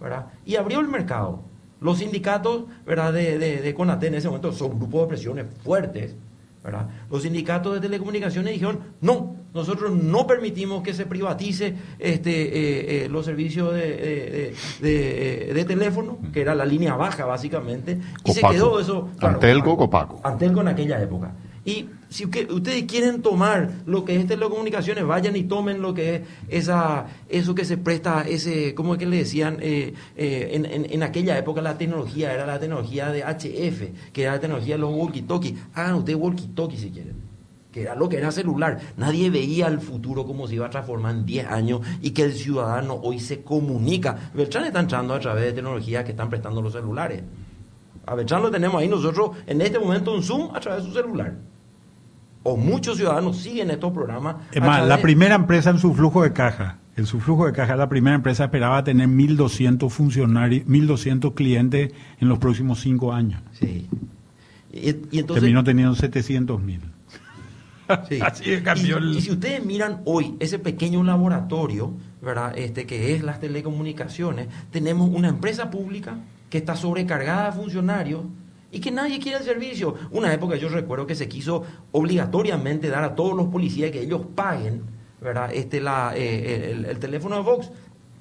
[0.00, 0.26] ¿verdad?
[0.44, 1.40] y abrió el mercado.
[1.80, 3.12] Los sindicatos ¿verdad?
[3.12, 6.16] De, de, Conatel en ese momento son grupos de presiones fuertes.
[6.62, 6.88] ¿Verdad?
[7.10, 13.08] Los sindicatos de telecomunicaciones dijeron, no, nosotros no permitimos que se privatice este, eh, eh,
[13.08, 19.10] los servicios de, de, teléfono, que era la línea baja básicamente, y se quedó eso...
[19.20, 20.20] Antelco, Copaco.
[20.22, 21.32] Antelco en aquella época.
[21.64, 26.22] Y si ustedes quieren tomar lo que es telecomunicaciones, vayan y tomen lo que es
[26.48, 29.56] esa, eso que se presta, ese, ¿cómo es que le decían?
[29.60, 34.32] Eh, eh, en, en, aquella época la tecnología era la tecnología de HF, que era
[34.32, 35.56] la tecnología de los walkie-talkie.
[35.72, 37.32] Hagan ustedes walkie-talkie si quieren
[37.72, 38.78] que era lo que era celular.
[38.98, 42.34] Nadie veía el futuro como se iba a transformar en 10 años y que el
[42.34, 44.30] ciudadano hoy se comunica.
[44.34, 47.22] Beltrán está entrando a través de tecnologías que están prestando los celulares.
[48.04, 50.94] A Beltrán lo tenemos ahí nosotros en este momento en Zoom a través de su
[50.94, 51.51] celular
[52.42, 54.36] o muchos ciudadanos siguen estos programas.
[54.52, 57.76] Es más, la primera empresa en su flujo de caja, en su flujo de caja,
[57.76, 63.40] la primera empresa esperaba tener 1.200 funcionarios, 1.200 clientes en los próximos cinco años.
[63.52, 63.88] Sí.
[64.72, 66.80] Y, entonces, Terminó teniendo 700.000.
[68.08, 68.20] Sí.
[68.22, 72.56] Así cambió y, y, si ustedes miran hoy ese pequeño laboratorio, ¿verdad?
[72.56, 76.16] Este que es las telecomunicaciones, tenemos una empresa pública
[76.48, 78.22] que está sobrecargada de funcionarios
[78.72, 79.94] y que nadie quiere el servicio.
[80.10, 84.22] Una época yo recuerdo que se quiso obligatoriamente dar a todos los policías que ellos
[84.34, 84.82] paguen
[85.22, 85.50] ¿verdad?
[85.54, 87.70] Este, la, eh, el, el teléfono de Vox,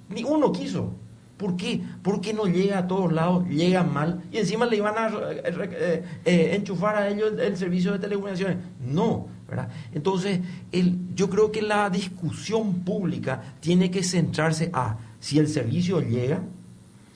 [0.09, 0.93] ni uno quiso.
[1.37, 1.81] ¿Por qué?
[2.03, 6.51] Porque no llega a todos lados, llega mal y encima le iban a eh, eh,
[6.53, 8.57] enchufar a ellos el, servicio de telecomunicaciones.
[8.79, 9.69] No, ¿verdad?
[9.91, 10.39] Entonces,
[10.71, 16.41] el, yo creo que la discusión pública tiene que centrarse a si el servicio llega,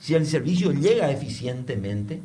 [0.00, 2.20] si el servicio llega eficientemente,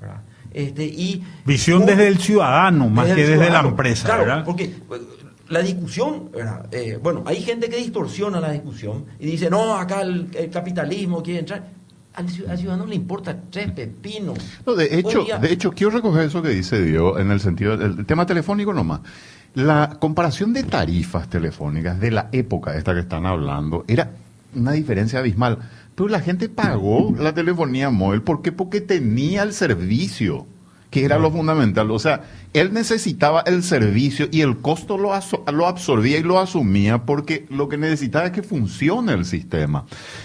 [0.00, 0.22] ¿verdad?
[0.52, 4.44] Este, y, Visión desde el ciudadano más que desde la empresa, claro, ¿verdad?
[4.44, 4.74] Porque
[5.48, 6.30] la discusión,
[6.70, 11.22] eh, bueno, hay gente que distorsiona la discusión y dice, no, acá el, el capitalismo
[11.22, 11.80] quiere entrar.
[12.12, 14.38] Al, al, ciudadano le importa tres pepinos.
[14.66, 18.04] No, de hecho, de hecho, quiero recoger eso que dice Diego en el sentido del
[18.04, 19.00] tema telefónico nomás.
[19.54, 24.10] La comparación de tarifas telefónicas de la época esta que están hablando era
[24.54, 25.58] una diferencia abismal.
[26.00, 28.22] Pero la gente pagó la telefonía móvil.
[28.22, 28.52] ¿Por qué?
[28.52, 30.46] Porque tenía el servicio
[30.88, 31.90] que era lo fundamental.
[31.90, 32.22] O sea,
[32.54, 35.12] él necesitaba el servicio y el costo lo,
[35.52, 39.84] lo, absorbía y lo asumía porque lo que necesitaba es que funcione el sistema.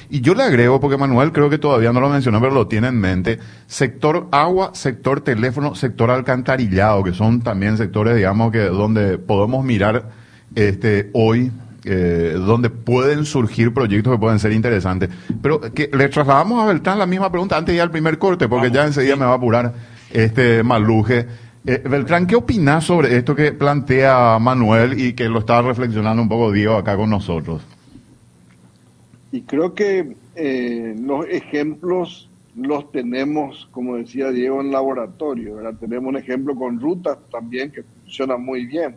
[0.10, 2.88] Y yo le agrego, porque Manuel creo que todavía no lo mencionó, pero lo tiene
[2.88, 9.18] en mente, sector agua, sector teléfono, sector alcantarillado, que son también sectores, digamos, que donde
[9.18, 10.10] podemos mirar
[10.56, 11.52] este hoy
[11.86, 15.10] eh, donde pueden surgir proyectos que pueden ser interesantes.
[15.42, 18.48] Pero que le trasladamos a Beltrán la misma pregunta antes de ir al primer corte,
[18.48, 19.20] porque Vamos, ya enseguida sí.
[19.20, 19.74] me va a apurar
[20.12, 21.26] este Maluje.
[21.66, 26.30] Eh, Beltrán, ¿qué opinas sobre esto que plantea Manuel y que lo estaba reflexionando un
[26.30, 27.62] poco Diego acá con nosotros?
[29.32, 35.56] Y creo que eh, los ejemplos los tenemos, como decía Diego, en laboratorio.
[35.56, 35.74] ¿verdad?
[35.80, 38.96] Tenemos un ejemplo con rutas también que funciona muy bien.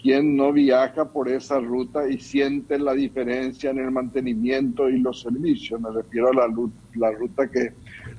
[0.00, 5.22] Quien no viaja por esa ruta y siente la diferencia en el mantenimiento y los
[5.22, 5.80] servicios?
[5.80, 6.48] Me refiero a la,
[6.94, 7.72] la ruta que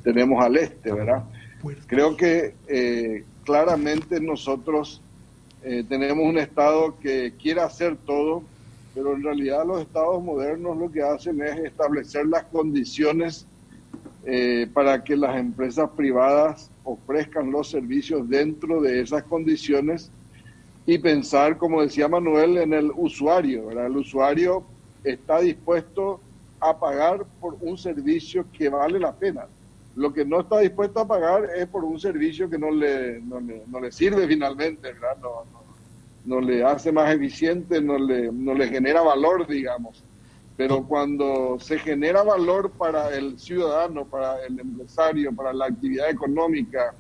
[0.04, 1.24] tenemos al este, ¿verdad?
[1.88, 5.02] Creo que eh, claramente nosotros
[5.64, 8.44] eh, tenemos un Estado que quiere hacer todo,
[8.94, 13.46] pero en realidad los Estados modernos lo que hacen es establecer las condiciones
[14.26, 20.12] eh, para que las empresas privadas ofrezcan los servicios dentro de esas condiciones
[20.94, 23.68] y pensar, como decía Manuel, en el usuario.
[23.68, 23.88] ¿verdad?
[23.88, 24.64] El usuario
[25.04, 26.20] está dispuesto
[26.60, 29.48] a pagar por un servicio que vale la pena
[30.00, 33.42] lo que no está dispuesto a pagar es por un servicio que no le, no
[33.42, 35.18] le, no le sirve finalmente, ¿verdad?
[35.22, 35.62] No, no,
[36.24, 40.02] no, le hace más eficiente, no le, no le genera valor, digamos.
[40.56, 46.94] Pero cuando se genera valor para el ciudadano, para el empresario, para la actividad económica,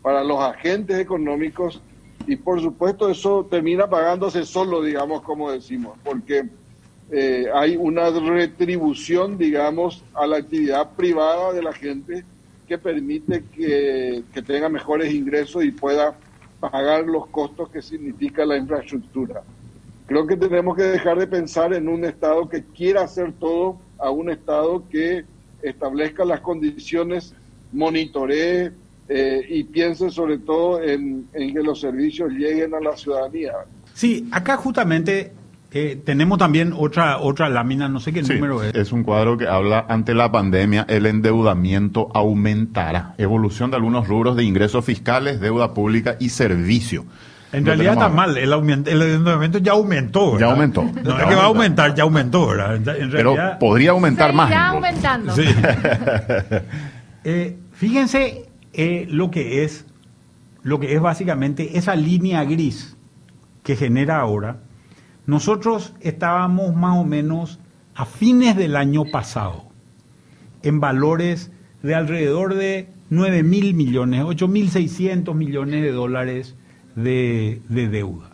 [0.00, 1.82] para los agentes económicos,
[2.26, 6.48] y por supuesto eso termina pagándose solo, digamos, como decimos, porque
[7.10, 12.24] eh, hay una retribución, digamos, a la actividad privada de la gente
[12.66, 16.16] que permite que, que, tenga mejores ingresos y pueda
[16.58, 19.42] pagar los costos que significa la infraestructura.
[20.06, 24.10] Creo que tenemos que dejar de pensar en un Estado que quiera hacer todo a
[24.10, 25.24] un Estado que
[25.62, 27.34] establezca las condiciones,
[27.72, 28.72] monitoree
[29.08, 33.52] eh, y piense sobre todo en, en que los servicios lleguen a la ciudadanía.
[33.94, 35.32] Sí, acá justamente
[35.72, 38.74] eh, tenemos también otra otra lámina, no sé qué sí, número es.
[38.74, 43.14] Es un cuadro que habla ante la pandemia, el endeudamiento aumentará.
[43.18, 47.04] Evolución de algunos rubros de ingresos fiscales, deuda pública y servicio.
[47.52, 50.32] En realidad está mal, el, aumento, el endeudamiento ya aumentó.
[50.32, 50.46] ¿verdad?
[50.46, 50.82] Ya aumentó.
[50.82, 52.46] No ya es que va a aumentar, ya aumentó.
[52.48, 52.98] ¿verdad?
[52.98, 54.50] En Pero podría aumentar más.
[54.50, 54.68] Incluso.
[54.68, 55.34] aumentando.
[55.34, 55.44] Sí.
[57.28, 58.45] Eh, fíjense
[58.76, 59.86] eh, lo que es
[60.62, 62.96] lo que es básicamente esa línea gris
[63.62, 64.62] que genera ahora.
[65.26, 67.58] Nosotros estábamos más o menos
[67.94, 69.66] a fines del año pasado
[70.62, 71.50] en valores
[71.82, 76.56] de alrededor de 9 mil millones, 8 mil 600 millones de dólares
[76.96, 78.30] de, de deuda.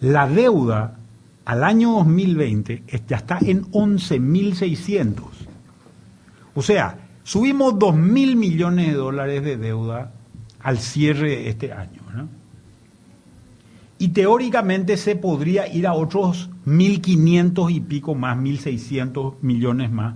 [0.00, 0.98] La deuda
[1.44, 5.26] al año 2020 es- ya está en 11 mil 600.
[6.54, 10.12] O sea, subimos 2 mil millones de dólares de deuda
[10.60, 12.02] al cierre de este año.
[12.14, 12.28] ¿no?
[13.98, 20.14] Y teóricamente se podría ir a otros 1.500 y pico más, 1.600 millones más,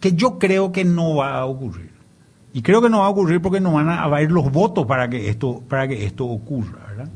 [0.00, 1.90] que yo creo que no va a ocurrir.
[2.52, 4.50] Y creo que no va a ocurrir porque no van a, va a ir los
[4.50, 6.86] votos para que esto, para que esto ocurra.
[6.88, 7.10] ¿verdad?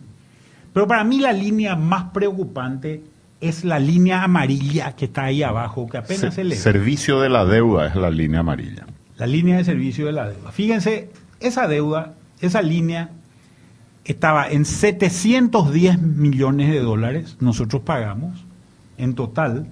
[0.72, 3.02] Pero para mí la línea más preocupante
[3.40, 6.56] es la línea amarilla que está ahí abajo, que apenas se Se- lee.
[6.56, 8.86] servicio de la deuda es la línea amarilla.
[9.16, 10.50] La línea de servicio de la deuda.
[10.52, 13.10] Fíjense, esa deuda, esa línea
[14.04, 18.44] estaba en 710 millones de dólares, nosotros pagamos
[18.98, 19.66] en total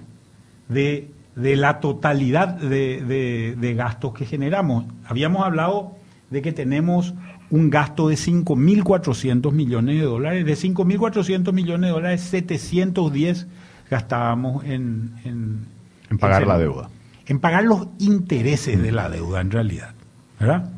[0.67, 4.85] de, de la totalidad de, de- de gastos que generamos.
[5.05, 5.95] Habíamos hablado
[6.29, 7.13] de que tenemos
[7.51, 10.45] un gasto de 5.400 millones de dólares.
[10.45, 13.47] De 5.400 millones de dólares, 710
[13.89, 15.13] gastábamos en...
[15.25, 15.65] En,
[16.09, 16.89] En pagar en- la deuda.
[17.25, 19.93] En pagar los intereses de la deuda, en realidad.
[20.39, 20.71] ¿Verdad?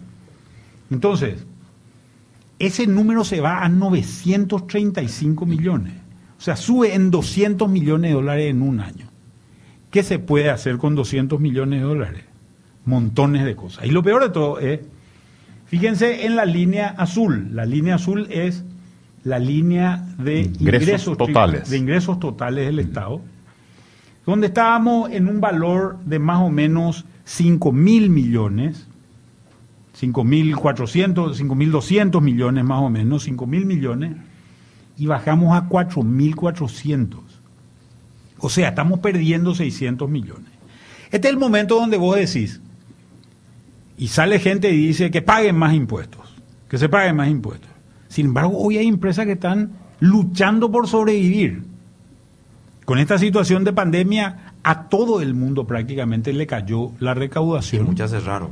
[0.90, 1.46] Entonces,
[2.60, 5.94] ese número se va a 935 millones.
[6.38, 9.08] O sea, sube en 200 millones de dólares en un año.
[9.92, 12.24] ¿Qué se puede hacer con 200 millones de dólares?
[12.86, 13.86] Montones de cosas.
[13.86, 14.80] Y lo peor de todo es,
[15.72, 17.48] fíjense en la línea azul.
[17.54, 18.66] La línea azul es
[19.24, 21.70] la línea de Ingresos totales.
[21.70, 23.22] de ingresos totales del Estado,
[24.26, 28.88] donde estábamos en un valor de más o menos 5 mil millones,
[29.98, 34.18] 5.400, 5.200 millones más o menos, 5.000 millones,
[34.98, 37.18] y bajamos a 4.400.
[38.40, 40.52] O sea, estamos perdiendo 600 millones.
[41.12, 42.60] Este es el momento donde vos decís,
[44.02, 46.22] y sale gente y dice que paguen más impuestos,
[46.68, 47.70] que se paguen más impuestos.
[48.08, 51.62] Sin embargo, hoy hay empresas que están luchando por sobrevivir.
[52.86, 57.86] Con esta situación de pandemia, a todo el mundo prácticamente le cayó la Y recaudación.
[57.86, 58.50] muchas cerraron.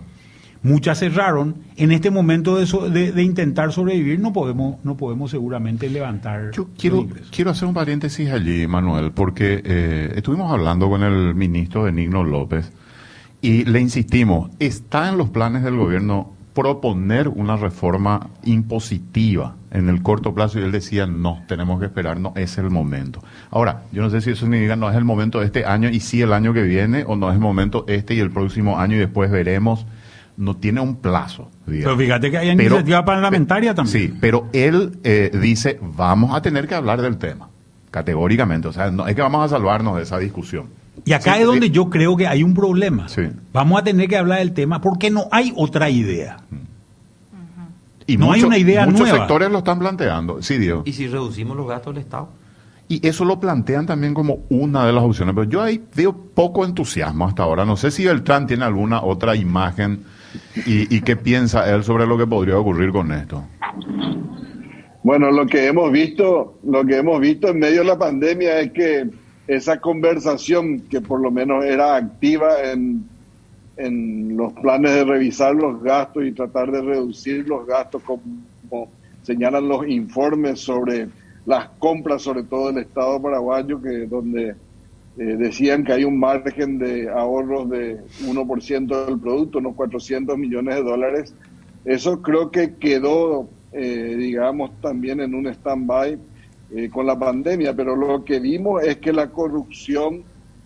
[0.62, 1.56] Muchas cerraron.
[1.78, 6.52] En este momento de, so- de- de intentar sobrevivir no podemos, no podemos seguramente levantar
[6.52, 11.84] Yo quiero, quiero hacer un paréntesis allí, Manuel, porque eh, estuvimos hablando con el ministro
[11.84, 12.72] Benigno López
[13.42, 20.02] y le insistimos, está en los planes del gobierno proponer una reforma impositiva en el
[20.02, 23.24] corto plazo y él decía, no, tenemos que esperar, no es el momento.
[23.52, 26.00] Ahora, yo no sé si eso significa no es el momento de este año y
[26.00, 28.96] sí el año que viene o no es el momento este y el próximo año
[28.96, 29.86] y después veremos.
[30.38, 31.50] No tiene un plazo.
[31.68, 31.96] digamos.
[31.96, 34.08] Pero fíjate que hay Pero- iniciativa parlamentaria también.
[34.12, 37.50] Sí, pero él eh, dice, vamos a tener que hablar del tema,
[37.92, 38.68] categóricamente.
[38.70, 40.68] O sea, no es que vamos a salvarnos de esa discusión.
[41.06, 41.72] Y acá Sí, es donde sí.
[41.72, 43.08] yo creo que hay un problema.
[43.10, 43.24] Sí.
[43.54, 46.38] Vamos a tener que hablar del tema porque no hay otra idea.
[48.08, 49.18] Y No hay una idea muchos nueva.
[49.20, 50.42] sectores lo están planteando.
[50.42, 50.82] Sí, Diego.
[50.86, 52.30] ¿Y si reducimos los gastos del Estado?
[52.88, 55.36] Y eso lo plantean también como una de las opciones.
[55.36, 57.66] Pero yo ahí veo poco entusiasmo hasta ahora.
[57.66, 60.06] No sé si Beltrán tiene alguna otra imagen
[60.66, 63.44] y, y qué piensa él sobre lo que podría ocurrir con esto.
[65.04, 68.72] Bueno, lo que hemos visto, lo que hemos visto en medio de la pandemia es
[68.72, 69.08] que
[69.50, 73.04] esa conversación que por lo menos era activa en,
[73.78, 78.90] en los planes de revisar los gastos y tratar de reducir los gastos como
[79.24, 81.08] señalan los informes sobre
[81.48, 84.56] las compras, sobre todo del Estado paraguayo, que donde eh,
[85.18, 90.84] decían que hay un margen de ahorros de 1% del producto, unos 400 millones de
[90.84, 91.34] dólares.
[91.86, 96.20] Eso creo que quedó, eh, digamos, también en un stand-by
[96.76, 100.24] eh, con la pandemia, pero lo que vimos es que la corrupción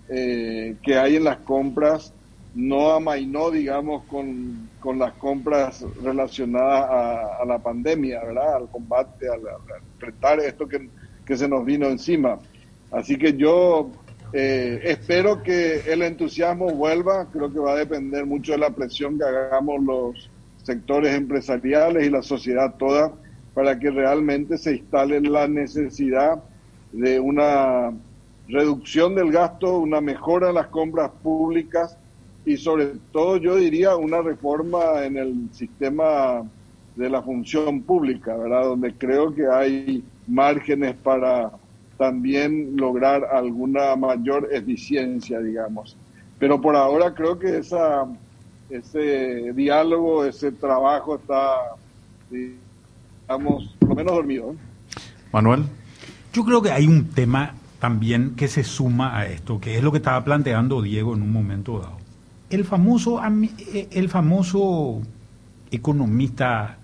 [0.10, 2.13] eh, que hay en las compras
[2.56, 8.56] no amainó, digamos, con, con las compras relacionadas a, la pandemia, ¿verdad?
[8.58, 10.88] Al combate, al, al enfrentar esto que,
[11.26, 12.38] que se nos vino encima.
[12.92, 13.89] Así que yo
[14.34, 19.18] eh, espero que el entusiasmo vuelva, creo que va a depender mucho de la presión
[19.18, 20.30] que hagamos los
[20.63, 23.13] sectores empresariales y la sociedad toda
[23.54, 26.42] para que realmente se instale la necesidad
[26.92, 27.92] de una
[28.48, 31.98] reducción del gasto, una mejora en las compras públicas
[32.46, 36.44] y sobre todo yo diría una reforma en el sistema
[36.96, 38.63] de la función pública, ¿verdad?
[38.63, 41.52] Donde creo que hay márgenes para
[41.98, 45.96] también lograr alguna mayor eficiencia, digamos.
[46.38, 48.08] Pero por ahora creo que esa
[48.70, 51.76] ese diálogo, ese trabajo está,
[53.38, 54.52] digamos, por lo menos dormido.
[54.52, 54.56] ¿eh?
[55.32, 55.63] Manuel.
[56.34, 59.91] Yo creo que hay un tema también que se suma a esto, que es lo
[59.91, 61.98] que estaba planteando Diego en un momento dado.
[62.50, 63.22] El famoso,
[63.74, 65.02] eh, el famoso
[65.72, 66.78] economista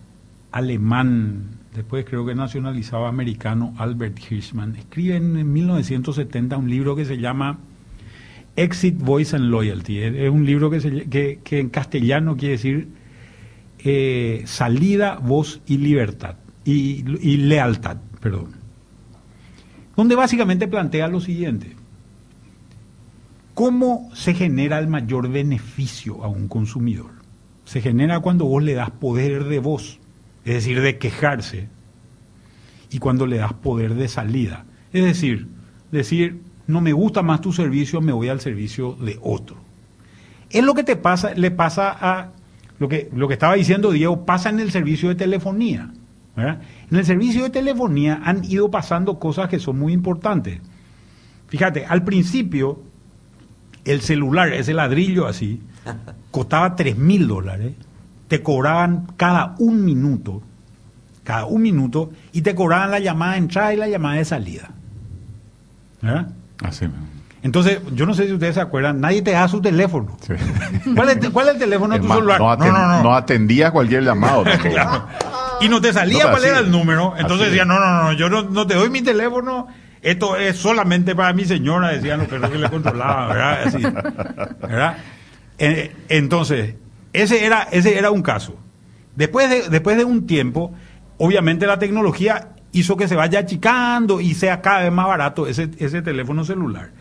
[0.52, 1.44] alemán,
[1.76, 7.60] después creo que nacionalizado americano, Albert Hirschman, escribe en 1970 un libro que se llama
[8.56, 10.00] Exit, Voice and Loyalty.
[10.00, 12.88] Es es un libro que, se- que- que en castellano quiere decir
[13.80, 18.52] eh, salida, voz y libertad, y, y lealtad, perdón.
[19.96, 21.76] Donde básicamente plantea lo siguiente.
[23.54, 27.12] ¿Cómo se genera el mayor beneficio a un consumidor?
[27.66, 30.00] Se genera cuando vos le das poder de voz,
[30.46, 31.68] es decir, de quejarse,
[32.92, 34.66] y cuando le das poder de salida.
[34.94, 35.48] Es decir,
[35.92, 39.58] decir, no me gusta más tu servicio, me voy al servicio de otro.
[40.50, 42.32] Es lo que te pasa, le pasa a
[42.80, 45.92] lo que, lo que estaba diciendo Diego, pasa en el servicio de telefonía.
[46.36, 46.62] ¿verdad?
[46.90, 50.60] En el servicio de telefonía han ido pasando cosas que son muy importantes.
[51.48, 52.82] Fíjate, al principio,
[53.84, 55.62] el celular, ese ladrillo así,
[56.32, 57.74] costaba 3 mil dólares,
[58.28, 60.42] te cobraban cada un minuto,
[61.24, 64.70] cada un minuto, y te cobraban la llamada de entrada y la llamada de salida.
[66.02, 66.32] ¿verdad?
[66.64, 67.19] Así mismo.
[67.42, 70.18] Entonces, yo no sé si ustedes se acuerdan, nadie te da su teléfono.
[70.22, 70.34] Sí.
[70.94, 72.40] ¿Cuál, es, cuál es el teléfono de tu celular?
[72.40, 74.44] no, aten- no atendía cualquier llamado.
[74.62, 75.06] Claro.
[75.62, 77.14] Y no te salía cuál era el número.
[77.18, 77.50] Entonces Así.
[77.52, 79.68] decían, no, no, no, yo no, no te doy mi teléfono.
[80.02, 83.60] Esto es solamente para mi señora, decían los perros que le controlaban, ¿verdad?
[83.68, 83.78] Así,
[84.62, 84.98] ¿verdad?
[85.58, 86.76] Eh, entonces,
[87.12, 88.56] ese era, ese era un caso.
[89.16, 90.74] Después de, después de un tiempo,
[91.18, 95.70] obviamente la tecnología hizo que se vaya achicando y sea cada vez más barato ese,
[95.80, 96.92] ese teléfono celular.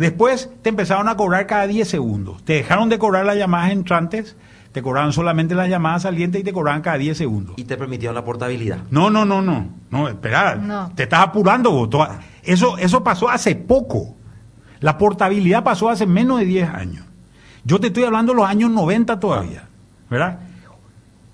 [0.00, 2.42] Después te empezaron a cobrar cada 10 segundos.
[2.44, 4.34] Te dejaron de cobrar las llamadas entrantes,
[4.72, 7.54] te cobraban solamente las llamadas salientes y te cobraban cada 10 segundos.
[7.58, 8.78] Y te permitió la portabilidad.
[8.90, 9.68] No, no, no, no.
[9.90, 10.54] No, espera.
[10.54, 10.90] No.
[10.94, 12.08] Te estás apurando vos.
[12.42, 14.16] Eso, eso pasó hace poco.
[14.78, 17.04] La portabilidad pasó hace menos de 10 años.
[17.64, 19.68] Yo te estoy hablando de los años 90 todavía.
[20.08, 20.38] ¿Verdad?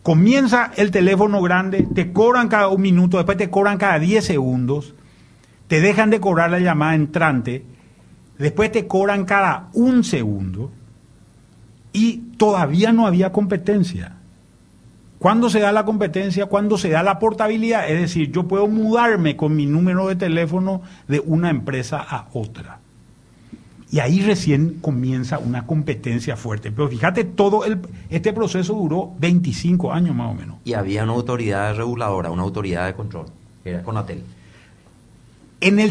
[0.03, 4.97] Comienza el teléfono grande, te cobran cada un minuto, después te cobran cada 10 segundos,
[5.69, 7.65] te dejan de cobrar la llamada entrante,
[8.39, 10.71] después te cobran cada un segundo
[11.93, 14.17] y todavía no había competencia.
[15.19, 16.47] ¿Cuándo se da la competencia?
[16.47, 17.89] Cuando se da la portabilidad.
[17.89, 22.81] Es decir, yo puedo mudarme con mi número de teléfono de una empresa a otra.
[23.91, 26.71] Y ahí recién comienza una competencia fuerte.
[26.71, 27.81] Pero fíjate, todo el,
[28.11, 30.59] este proceso duró 25 años más o menos.
[30.65, 33.27] Y había una autoridad reguladora, una autoridad de control,
[33.63, 34.23] que era Conatel.
[35.61, 35.91] En el,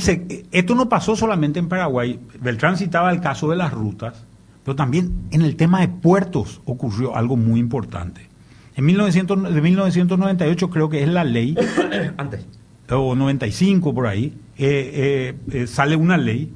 [0.51, 2.20] esto no pasó solamente en Paraguay.
[2.39, 4.26] Beltrán citaba el caso de las rutas,
[4.63, 8.30] pero también en el tema de puertos ocurrió algo muy importante.
[8.76, 11.55] En 1900 de 1998 creo que es la ley
[12.18, 12.45] Antes.
[12.89, 16.53] o 95 por ahí, eh, eh, eh, sale una ley.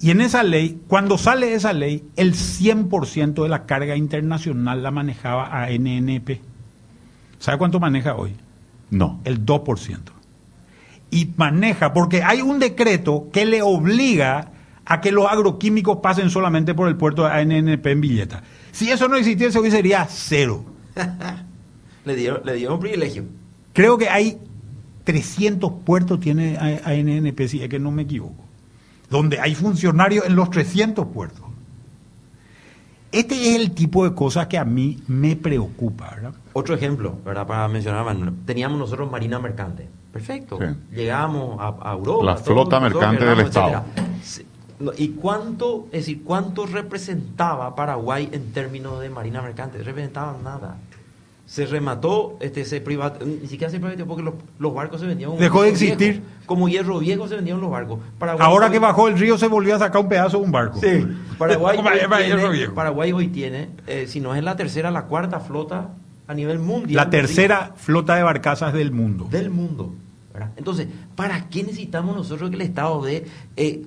[0.00, 4.92] Y en esa ley, cuando sale esa ley, el 100% de la carga internacional la
[4.92, 6.40] manejaba a NNP.
[7.40, 8.34] ¿Sabe cuánto maneja hoy?
[8.90, 9.20] No.
[9.24, 10.17] El 2%.
[11.10, 14.52] Y maneja, porque hay un decreto que le obliga
[14.84, 18.42] a que los agroquímicos pasen solamente por el puerto de ANNP en Villeta.
[18.72, 20.64] Si eso no existiese, hoy sería cero.
[22.04, 23.24] Le dieron, le dieron un privilegio.
[23.74, 24.38] Creo que hay
[25.08, 28.44] 300 puertos tiene ANNP, si es que no me equivoco,
[29.08, 31.47] donde hay funcionarios en los 300 puertos.
[33.18, 36.34] Este es el tipo de cosas que a mí me preocupa, ¿verdad?
[36.52, 37.48] Otro ejemplo, ¿verdad?
[37.48, 38.32] Para mencionar, Manuel.
[38.46, 39.88] Teníamos nosotros Marina Mercante.
[40.12, 40.56] Perfecto.
[40.56, 40.66] Sí.
[40.94, 42.24] Llegamos a, a Europa.
[42.24, 43.82] La flota mercante del Estado.
[44.96, 49.82] ¿Y cuánto, es decir, cuánto representaba Paraguay en términos de Marina Mercante?
[49.82, 50.76] Representaba nada.
[51.48, 55.30] Se remató, este, se privat, ni siquiera se privatizó porque los, los barcos se vendían
[55.30, 56.12] como Dejó de existir.
[56.20, 56.26] viejo.
[56.44, 58.00] Como hierro viejo se vendían los barcos.
[58.18, 60.52] Paraguay Ahora hoy- que bajó el río se volvió a sacar un pedazo de un
[60.52, 60.78] barco.
[60.78, 61.06] Sí,
[61.38, 61.84] Paraguay, hoy
[62.52, 62.68] tiene.
[62.74, 65.88] Paraguay hoy tiene, eh, si no es la tercera, la cuarta flota
[66.26, 66.96] a nivel mundial.
[66.96, 69.26] La tercera flota de barcazas del mundo.
[69.30, 69.94] del mundo.
[70.34, 70.50] ¿verdad?
[70.58, 70.86] Entonces,
[71.16, 73.26] ¿para qué necesitamos nosotros que el Estado de,
[73.56, 73.82] eh,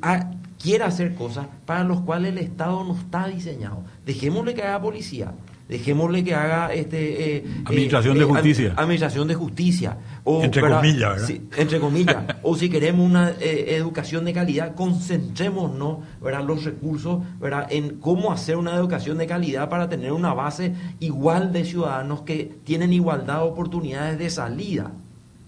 [0.59, 3.83] quiera hacer cosas para los cuales el Estado no está diseñado?
[4.03, 5.31] Dejémosle que haga policía.
[5.69, 8.71] Dejémosle que haga este eh, Administración eh, de eh, justicia.
[8.71, 9.97] ad- administración de justicia.
[10.25, 11.41] O, Entre comillas, ¿verdad?
[11.57, 12.17] Entre comillas.
[12.43, 16.43] o si queremos una eh, educación de calidad, concentrémonos ¿verdad?
[16.43, 17.67] los recursos ¿verdad?
[17.69, 22.51] en cómo hacer una educación de calidad para tener una base igual de ciudadanos que
[22.65, 24.91] tienen igualdad de oportunidades de salida.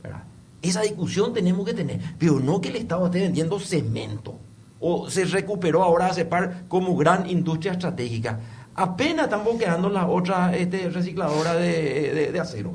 [0.01, 0.23] ¿verdad?
[0.61, 4.39] Esa discusión tenemos que tener, pero no que el Estado esté vendiendo cemento
[4.79, 8.39] o se recuperó ahora a CEPAR como gran industria estratégica.
[8.75, 12.73] Apenas están boqueando las otras este, recicladoras de, de- de acero.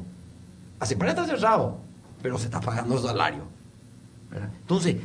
[0.81, 1.79] A CEPAR está cerrado,
[2.23, 3.43] pero se está pagando salario.
[4.31, 4.51] ¿verdad?
[4.61, 4.97] Entonces,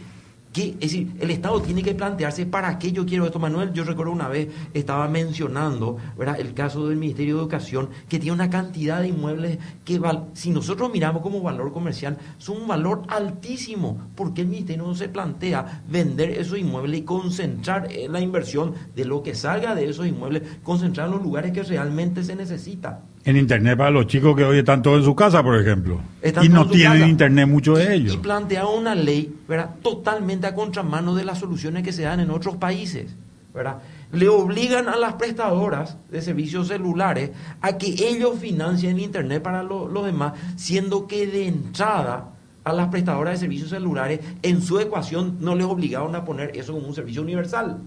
[0.53, 0.69] ¿qué?
[0.79, 3.39] es decir, el Estado tiene que plantearse para qué yo quiero esto.
[3.39, 6.39] Manuel, yo recuerdo una vez estaba mencionando ¿verdad?
[6.39, 9.99] el caso del Ministerio de Educación, que tiene una cantidad de inmuebles que,
[10.33, 13.97] si nosotros miramos como valor comercial, son un valor altísimo.
[14.15, 18.73] ¿Por qué el Ministerio no se plantea vender esos inmuebles y concentrar eh, la inversión
[18.95, 23.01] de lo que salga de esos inmuebles, concentrar en los lugares que realmente se necesita?
[23.25, 26.01] En internet para los chicos que hoy están todos en su casa, por ejemplo.
[26.21, 27.07] Están y no tienen casa.
[27.07, 28.17] internet muchos de Y ellos.
[28.17, 29.75] plantea una ley ¿verdad?
[29.81, 33.15] totalmente a contramano de las soluciones que se dan en otros países.
[33.53, 33.77] ¿verdad?
[34.11, 37.29] Le obligan a las prestadoras de servicios celulares
[37.61, 42.31] a que ellos financien el Internet para lo- los demás, siendo que de entrada
[42.63, 46.73] a las prestadoras de servicios celulares en su ecuación no les obligaron a poner eso
[46.73, 47.77] como un servicio universal.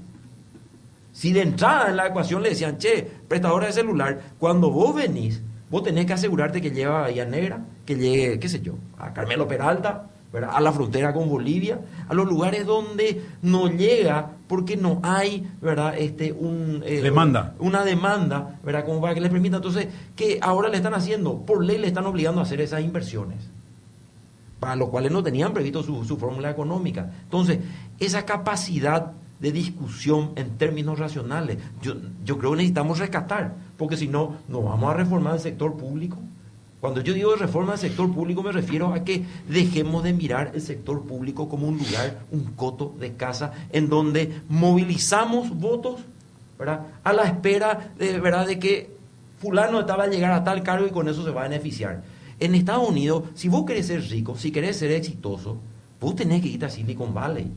[1.16, 5.40] Si de entrada en la ecuación le decían, che, prestadora de celular, cuando vos venís,
[5.70, 9.14] vos tenés que asegurarte que lleva a Bahía Negra, que llegue, qué sé yo, a
[9.14, 10.50] Carmelo Peralta, ¿verdad?
[10.52, 15.94] a la frontera con Bolivia, a los lugares donde no llega porque no hay, ¿verdad?
[15.96, 17.54] Este, un, eh, Demanda.
[17.60, 18.84] Una demanda, ¿verdad?
[18.84, 19.56] Como para que les permita.
[19.56, 23.38] Entonces, que ahora le están haciendo, por ley le están obligando a hacer esas inversiones
[24.60, 27.10] para los cuales no tenían previsto su, su fórmula económica.
[27.22, 27.60] Entonces,
[27.98, 31.58] esa capacidad de discusión en términos racionales.
[31.82, 35.76] Yo, yo creo que necesitamos rescatar, porque si no, no vamos a reformar el sector
[35.76, 36.18] público.
[36.80, 40.60] Cuando yo digo reforma del sector público me refiero a que dejemos de mirar el
[40.60, 46.02] sector público como un lugar, un coto de casa, en donde movilizamos votos
[47.02, 48.46] a la espera de, ¿verdad?
[48.46, 48.90] de que
[49.38, 52.02] fulano estaba a llegar a tal cargo y con eso se va a beneficiar.
[52.38, 55.56] En Estados Unidos, si vos querés ser rico, si querés ser exitoso,
[56.00, 57.50] vos tenés que irte a Silicon Valley.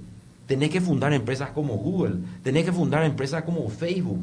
[0.50, 4.18] Tenés que fundar empresas como Google, tenés que fundar empresas como Facebook.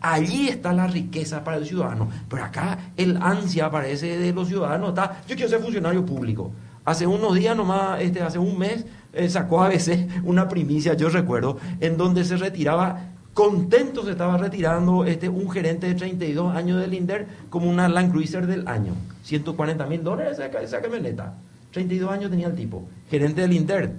[0.00, 2.08] Allí está la riqueza para el ciudadano.
[2.30, 6.50] Pero acá el ansia parece de los ciudadanos está, yo quiero ser funcionario público.
[6.86, 11.10] Hace unos días nomás, este, hace un mes, eh, sacó a veces una primicia, yo
[11.10, 16.80] recuerdo, en donde se retiraba, contento se estaba retirando este, un gerente de 32 años
[16.80, 18.94] del INDER como una Land Cruiser del año.
[19.24, 21.34] 140 mil dólares esa, esa camioneta.
[21.72, 22.88] 32 años tenía el tipo.
[23.10, 23.92] Gerente del INDER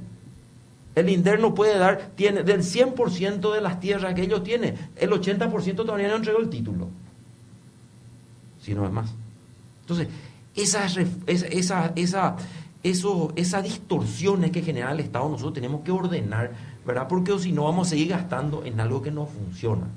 [0.96, 5.12] el INDER no puede dar, tiene del 100% de las tierras que ellos tienen, el
[5.12, 6.88] 80% todavía no entregó el título.
[8.62, 9.14] Si no es más.
[9.82, 10.08] Entonces,
[10.56, 12.36] esas, esa, esa,
[12.82, 16.52] eso, distorsiones que genera el Estado nosotros tenemos que ordenar,
[16.86, 17.08] ¿verdad?
[17.08, 19.88] Porque si no vamos a seguir gastando en algo que no funciona.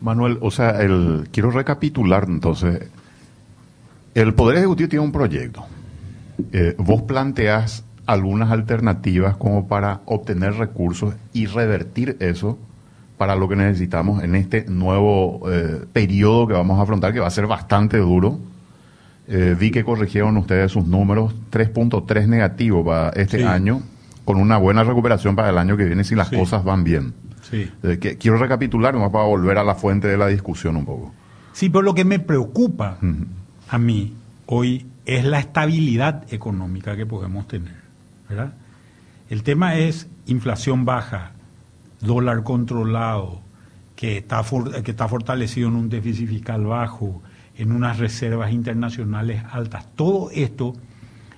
[0.00, 2.88] Manuel, o sea, el, quiero recapitular entonces.
[4.14, 5.64] El Poder Ejecutivo tiene un proyecto.
[6.52, 12.58] Eh, vos planteás algunas alternativas como para obtener recursos y revertir eso
[13.16, 17.28] para lo que necesitamos en este nuevo eh, periodo que vamos a afrontar, que va
[17.28, 18.40] a ser bastante duro.
[19.28, 23.82] Eh, vi que corrigieron ustedes sus números, 3.3 negativo para este año,
[24.24, 27.14] con una buena recuperación para el año que viene si las cosas van bien.
[27.48, 27.70] Sí.
[27.84, 31.12] Eh, que, quiero recapitular nomás para volver a la fuente de la discusión un poco.
[31.52, 32.98] Sí, pero lo que me preocupa
[33.68, 34.14] a mí
[34.46, 37.81] hoy es la estabilidad económica que podemos tener.
[39.28, 41.32] El tema es inflación baja,
[42.00, 43.40] dólar controlado,
[43.96, 44.44] que está,
[44.84, 47.22] que está fortalecido en un déficit fiscal bajo,
[47.56, 49.86] en unas reservas internacionales altas.
[49.94, 50.74] Todo esto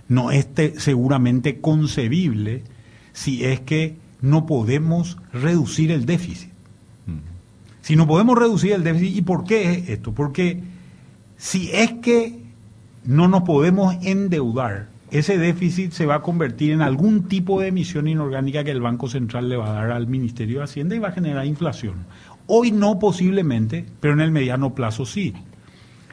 [0.08, 2.64] no es seguramente concebible
[3.12, 6.50] si es que no podemos reducir el déficit.
[7.82, 10.14] Si no podemos reducir el déficit, ¿y por qué es esto?
[10.14, 10.62] Porque
[11.36, 12.42] si es que
[13.04, 18.08] no nos podemos endeudar, ese déficit se va a convertir en algún tipo de emisión
[18.08, 21.08] inorgánica que el Banco Central le va a dar al Ministerio de Hacienda y va
[21.08, 22.06] a generar inflación.
[22.46, 25.34] Hoy no posiblemente, pero en el mediano plazo sí.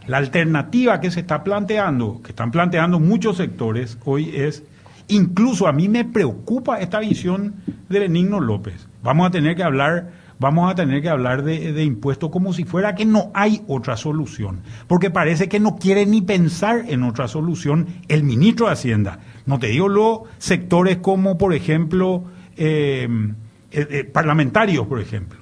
[0.07, 4.63] La alternativa que se está planteando, que están planteando muchos sectores hoy es,
[5.07, 7.55] incluso a mí me preocupa esta visión
[7.89, 8.87] de Benigno López.
[9.03, 10.11] Vamos a tener que hablar
[10.41, 14.61] vamos a tener que hablar de, impuestos como si fuera que no hay otra solución,
[14.87, 19.19] porque parece que no quiere ni pensar en otra solución el ministro de Hacienda.
[19.45, 22.23] No te digo los sectores como, por ejemplo,
[22.57, 23.35] em,
[23.71, 25.39] eh, eh, parlamentarios, por ejemplo,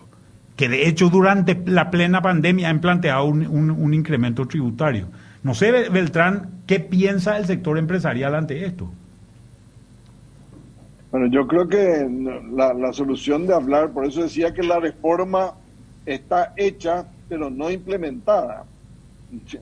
[0.58, 5.08] que de hecho durante la plena pandemia han planteado un incremento tributario.
[5.44, 8.92] No sé, Beltrán, ¿qué piensa el sector empresarial ante esto?
[11.12, 12.08] Bueno, yo creo que
[12.52, 15.56] la, solución de hablar, por eso decía que la reforma
[16.06, 18.66] está hecha, pero no implementada.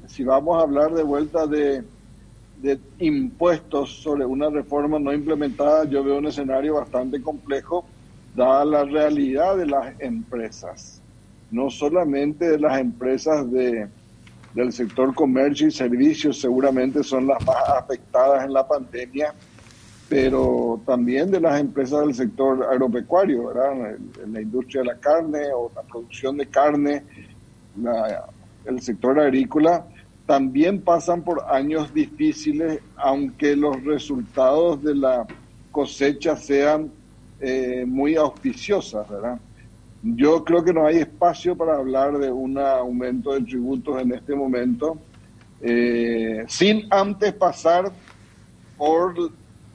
[0.08, 1.84] Si vamos a hablar de vuelta de,
[3.00, 7.86] impuestos sobre una reforma no implementada, yo veo un escenario bastante complejo,
[8.36, 11.02] dada la realidad de las empresas,
[11.50, 13.88] no solamente de las empresas de,
[14.54, 19.34] del sector comercio y servicios, seguramente son las más afectadas en la pandemia,
[20.10, 23.98] pero también de las empresas del sector agropecuario, ¿verdad?
[24.24, 27.04] En la industria de la carne o la producción de carne,
[28.66, 29.86] el sector agrícola,
[30.26, 35.26] también pasan por años difíciles, aunque los resultados de la
[35.72, 36.92] cosecha sean
[37.40, 39.40] eh, muy auspiciosas, ¿verdad?
[40.04, 44.36] Yo creo que no hay espacio para hablar de un aumento de tributos en este
[44.36, 44.98] momento,
[45.62, 47.92] eh, sin antes pasar
[48.78, 49.32] por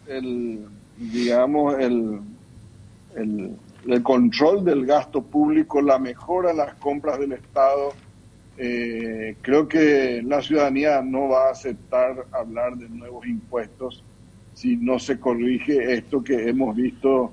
[0.06, 2.20] el, digamos, el,
[3.14, 7.92] el, control del gasto público, la mejora en las compras del Estado,
[8.56, 14.04] eh, creo que la ciudadanía no va a aceptar hablar de nuevos impuestos
[14.54, 17.32] si no se corrige esto que hemos visto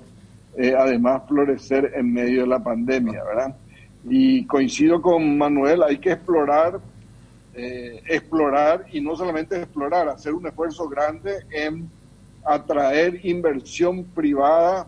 [0.56, 3.56] eh, además florecer en medio de la pandemia, ¿verdad?
[4.08, 6.80] Y coincido con Manuel, hay que explorar,
[7.54, 11.88] eh, explorar y no solamente explorar, hacer un esfuerzo grande en
[12.44, 14.86] atraer inversión privada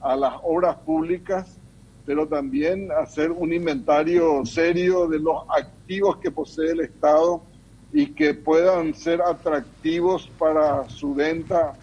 [0.00, 1.58] a las obras públicas,
[2.04, 7.42] pero también hacer un inventario serio de los activos que posee el Estado
[7.92, 11.76] y que puedan ser atractivos para su venta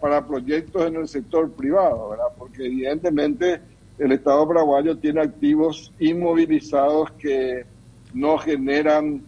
[0.00, 2.24] para proyectos en el sector privado, ¿verdad?
[2.38, 3.60] porque evidentemente
[3.98, 7.66] el Estado paraguayo tiene activos inmovilizados que
[8.12, 9.22] no generan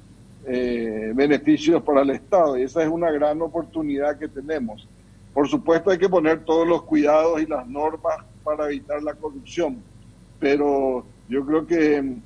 [0.46, 4.86] eh, beneficios para el Estado y esa es una gran oportunidad que tenemos.
[5.32, 9.82] Por supuesto hay que poner todos los cuidados y las normas para evitar la corrupción,
[10.38, 12.16] pero yo creo que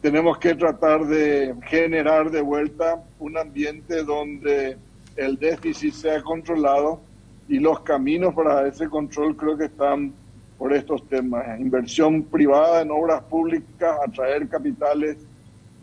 [0.00, 4.76] tenemos que tratar de generar de vuelta un ambiente donde
[5.16, 7.00] el déficit sea controlado
[7.48, 10.12] y los caminos para ese control creo que están
[10.58, 11.58] por estos temas.
[11.60, 15.18] Inversión privada en obras públicas, atraer capitales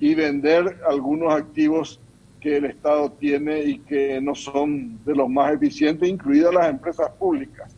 [0.02, 2.02] y vender algunos activos
[2.42, 7.12] que el Estado tiene y que no son de los más eficientes, incluidas las empresas
[7.12, 7.74] públicas.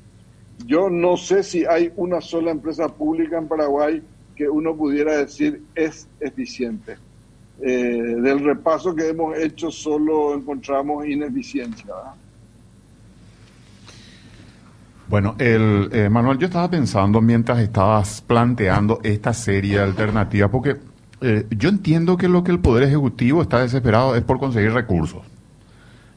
[0.66, 4.02] Yo no sé si hay una sola empresa pública en Paraguay
[4.38, 6.96] que uno pudiera decir es eficiente.
[7.62, 11.94] Eh, del repaso que hemos hecho solo encontramos ineficiencia.
[15.10, 20.78] Bueno, el, eh, Manuel, yo estaba pensando mientras estabas planteando esta serie de alternativas, porque
[21.24, 25.22] eh, yo entiendo que lo que el Poder Ejecutivo está desesperado es por conseguir recursos.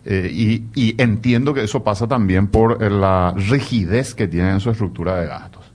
[0.05, 5.17] y, y, entiendo que eso pasa también por la rigidez que tiene en su estructura
[5.17, 5.67] de gastos.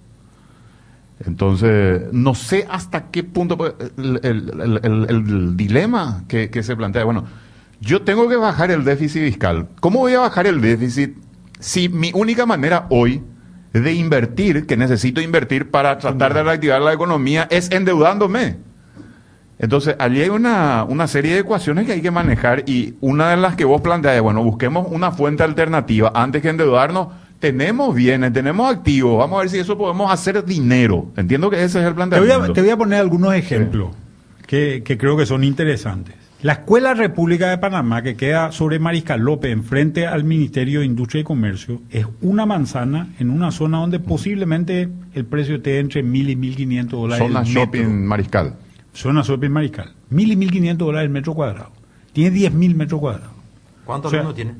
[1.25, 7.03] Entonces, no sé hasta qué punto pues, el, dilema que, se plantea.
[7.03, 7.25] Bueno,
[7.79, 9.67] yo tengo que bajar el déficit fiscal.
[9.79, 11.15] ¿Cómo voy a bajar el déficit
[11.59, 13.21] si mi única manera hoy
[13.73, 18.57] de invertir, que necesito invertir para tratar de reactivar la economía, es endeudándome?
[19.61, 23.37] Entonces, allí hay una, una serie de ecuaciones que hay que manejar y una de
[23.37, 27.09] las que vos planteas es, bueno, busquemos una fuente alternativa antes que endeudarnos
[27.41, 31.07] tenemos bienes, tenemos activos, vamos a ver si eso podemos hacer dinero.
[31.17, 32.53] Entiendo que ese es el planteamiento.
[32.53, 33.89] Te voy a, poner algunos ejemplos
[34.47, 36.15] que, creo que son interesantes.
[36.43, 41.21] La Escuela República de Panamá, que queda sobre Mariscal López, enfrente al Ministerio de Industria
[41.21, 46.29] y Comercio, es una manzana en una zona donde posiblemente el precio esté entre mil
[46.29, 47.27] y mil quinientos dólares.
[47.27, 48.55] Zona Shopping Mariscal.
[48.93, 49.93] Zona Shopping Mariscal.
[50.09, 51.71] Mil y mil quinientos dólares el metro cuadrado.
[52.13, 53.33] Tiene diez mil metros cuadrados.
[53.85, 54.53] ¿Cuántos o tiene?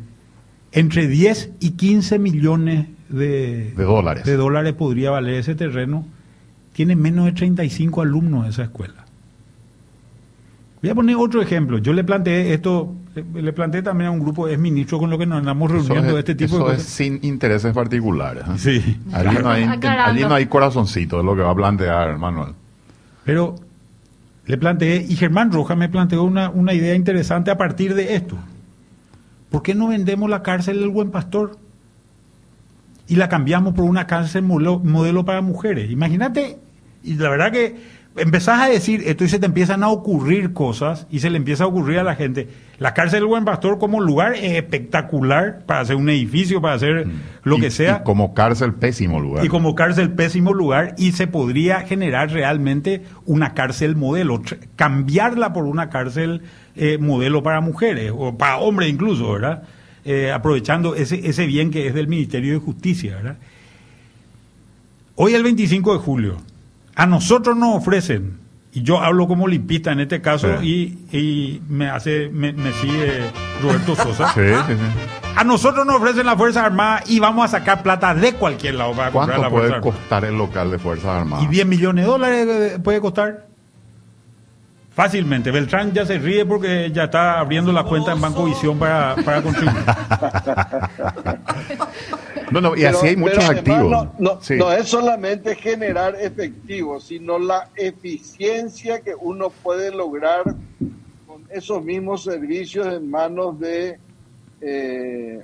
[0.71, 4.25] entre 10 y 15 millones de, dólares.
[4.25, 6.05] de dólares podría valer ese terreno.
[6.73, 9.05] Tiene menos de 35 alumnos esa escuela.
[10.81, 11.77] Voy a poner otro ejemplo.
[11.77, 12.95] Yo le planteé esto,
[13.35, 16.19] le, planteé también a un grupo de ministros con lo que nos andamos reuniendo de
[16.19, 16.79] este tipo de cosas.
[16.79, 18.45] es sin intereses particulares.
[18.47, 18.57] ¿eh?
[18.57, 18.99] Sí.
[19.11, 22.53] Allí no, hay, allí no hay corazoncito, es lo que va a plantear Manuel.
[23.25, 23.55] Pero
[24.45, 28.37] le planteé, y Germán Roja me planteó una, una idea interesante a partir de esto.
[29.49, 31.57] ¿Por qué no vendemos la cárcel del buen pastor?
[33.07, 35.91] Y la cambiamos por una cárcel modelo, para mujeres.
[35.91, 36.57] Imagínate,
[37.03, 37.75] y la verdad que
[38.17, 41.63] empezás a decir esto y se te empiezan a ocurrir cosas y se le empieza
[41.63, 42.49] a ocurrir a la gente.
[42.77, 47.11] La cárcel del Buen Pastor como lugar espectacular para hacer un edificio, para hacer mm.
[47.43, 47.99] lo que sea.
[48.01, 49.45] Y como cárcel pésimo lugar.
[49.45, 54.41] Y como cárcel pésimo lugar y se podría generar realmente una cárcel modelo,
[54.75, 56.41] cambiarla por una cárcel
[56.75, 59.63] eh, modelo para mujeres o para hombres incluso, ¿verdad?
[60.03, 63.37] Eh, aprovechando ese, ese bien que es del Ministerio de Justicia, ¿verdad?
[65.15, 66.37] Hoy el 25 de julio,
[66.95, 68.39] a nosotros nos ofrecen,
[68.73, 73.31] y yo hablo como limpista en este caso, y, me hace, me, sigue
[73.61, 74.33] Roberto Sosa.
[75.35, 78.93] A nosotros nos ofrecen la Fuerza Armada y vamos a sacar plata de cualquier lado
[78.93, 81.45] para comprar la Fuerza puede costar el local de Fuerzas Armadas?
[81.45, 83.50] Y 10 millones de dólares eh, puede costar.
[85.01, 85.49] Fácilmente.
[85.49, 89.41] Beltrán ya se ríe porque ya está abriendo la cuenta en Banco Visión para, para
[89.41, 89.83] contribuir.
[92.51, 93.89] no, no, y así hay muchos activos.
[94.19, 100.43] No, no, es solamente generar efectivo, sino la eficiencia que uno puede lograr
[101.25, 103.97] con esos mismos servicios en manos de
[104.61, 105.43] eh,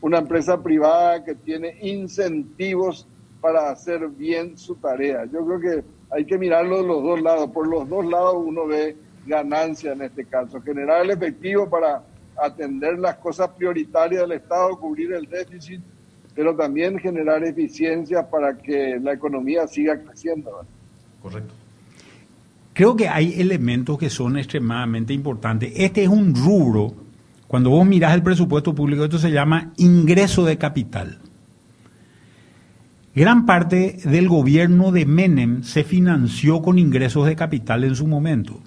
[0.00, 3.08] una empresa privada que tiene incentivos
[3.40, 5.24] para hacer bien su tarea.
[5.24, 7.50] Yo creo que hay que mirarlo de los dos lados.
[7.50, 8.96] Por los dos lados uno ve
[9.26, 10.60] ganancia en este caso.
[10.60, 12.02] Generar el efectivo para
[12.36, 15.80] atender las cosas prioritarias del Estado, cubrir el déficit,
[16.34, 20.50] pero también generar eficiencia para que la economía siga creciendo.
[21.20, 21.54] Correcto.
[22.74, 25.72] Creo que hay elementos que son extremadamente importantes.
[25.76, 26.94] Este es un rubro,
[27.46, 31.18] cuando vos mirás el presupuesto público, esto se llama ingreso de capital.
[33.14, 38.60] Gran parte del gobierno de Menem se financió con ingresos de capital en su momento.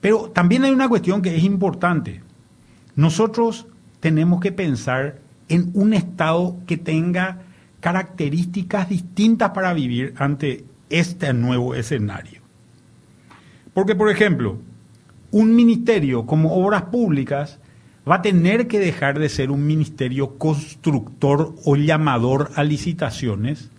[0.00, 2.22] Pero también hay una cuestión que es importante.
[2.96, 3.68] Nosotros
[4.00, 7.42] tenemos que pensar en un Estado que tenga
[7.78, 12.40] características distintas para vivir ante este nuevo escenario.
[13.72, 14.58] Porque, por ejemplo,
[15.30, 17.60] un ministerio como Obras Públicas
[18.10, 23.70] va a tener que dejar de ser un ministerio constructor o llamador a licitaciones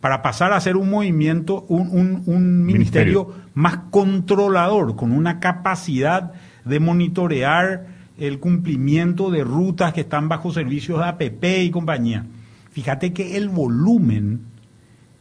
[0.00, 3.50] para pasar a ser un movimiento, un, un- un ministerio, Ministerio.
[3.54, 6.32] más controlador, con una capacidad
[6.64, 7.86] de monitorear
[8.16, 12.24] el cumplimiento de rutas que están bajo servicios de APP y compañía.
[12.72, 14.40] Fíjate que el volumen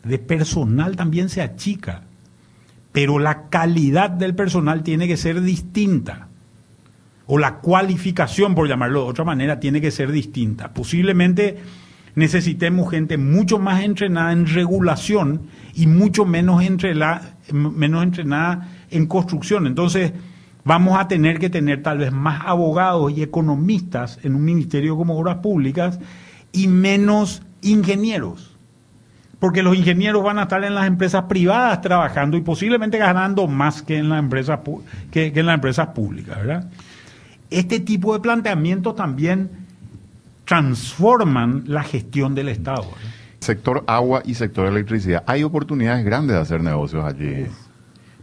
[0.03, 2.03] de personal también se achica,
[2.93, 6.28] pero la calidad del personal tiene que ser distinta
[7.31, 10.73] o la cualificación, por llamarlo de otra manera, tiene que ser distinta.
[10.73, 11.57] Posiblemente
[12.15, 15.43] necesitemos gente mucho más entrenada en regulación
[15.75, 19.67] y mucho menos, entrela- menos entrenada en construcción.
[19.67, 20.11] Entonces,
[20.65, 25.15] vamos a tener que tener tal vez más abogados y economistas en un ministerio como
[25.15, 25.99] Obras Públicas
[26.51, 28.57] y menos ingenieros.
[29.39, 33.83] Porque los ingenieros van a estar en las empresas privadas trabajando y posiblemente ganando más
[33.83, 34.61] que en las empresas,
[35.11, 36.69] que, que en las empresas públicas, ¿verdad?
[37.49, 39.49] Este tipo de planteamientos también
[40.45, 42.85] transforman la gestión del Estado.
[43.39, 45.23] Sector agua y sector electricidad.
[45.27, 47.45] Hay oportunidades grandes de hacer negocios allí.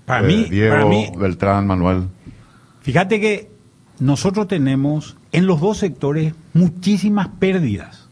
[0.05, 2.05] Para, Eh, mí, Diego, para mí, Beltrán, Manuel.
[2.83, 3.51] fíjate que
[3.99, 8.09] nosotros tenemos en los dos sectores muchísimas pérdidas.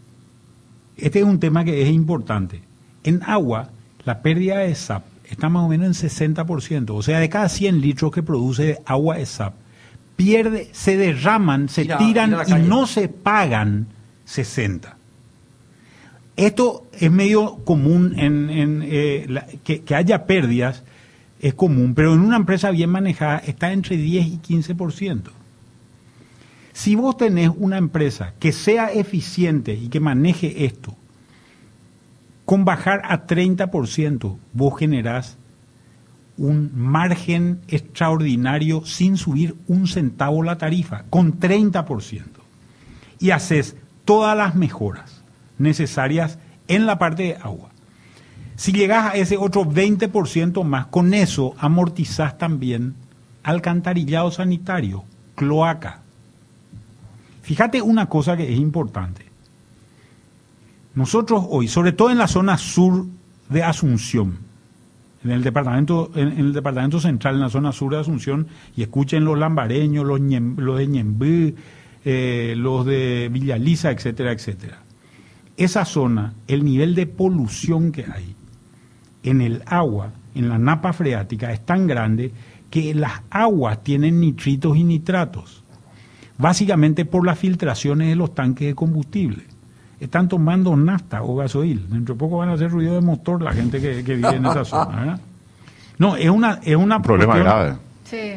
[0.96, 2.62] Este es un tema que es importante.
[3.04, 3.70] En agua,
[4.04, 6.90] la pérdida de SAP está más o menos en 60%.
[6.94, 9.54] O sea, de cada 100 litros que produce agua de SAP,
[10.16, 13.86] pierde, se derraman, se Mira, tiran mira y no se pagan
[14.24, 14.96] 60.
[16.36, 20.82] Esto es medio común en, en, eh, la- que, que haya pérdidas,
[21.40, 25.22] es común, pero en una empresa bien manejada está entre 10 y 15%.
[26.72, 30.96] Si vos tenés una empresa que sea eficiente y que maneje esto,
[32.44, 35.36] con bajar a 30%, vos generás
[36.37, 42.22] un margen extraordinario sin subir un centavo la tarifa, con 30%.
[43.20, 45.22] Y haces todas las mejoras
[45.59, 47.70] necesarias en la parte de agua.
[48.57, 52.95] Si llegas a ese otro 20% más, con eso amortizás también
[53.43, 55.05] alcantarillado sanitario,
[55.35, 56.01] cloaca.
[57.43, 59.26] Fíjate una cosa que es importante.
[60.95, 63.07] Nosotros hoy, sobre todo en la zona sur
[63.49, 64.39] de Asunción,
[65.24, 68.46] en el departamento, en, el departamento central, en la zona sur de Asunción,
[68.76, 71.54] y escuchen los lambareños, los, de Ñembú,
[72.04, 74.82] eh, los de Villaliza, etcétera, etcétera.
[75.56, 78.34] Esa zona, el nivel de polución que hay
[79.22, 82.32] en el agua, en la napa freática, es tan grande
[82.68, 85.64] que las aguas tienen nitritos y nitratos,
[86.36, 89.44] básicamente por las filtraciones de los tanques de combustible.
[90.01, 91.88] Están tomando nafta o gasoil.
[91.88, 94.47] Dentro de poco van a hacer ruido de motor la gente que, que vive en
[94.47, 94.97] esa zona.
[94.97, 95.20] ¿verdad?
[95.99, 97.76] No, es una, es una Un problema grave.
[98.05, 98.32] Sí.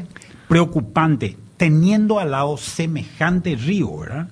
[0.48, 4.30] preocupante, teniendo al lado semejante río, ¿verdad?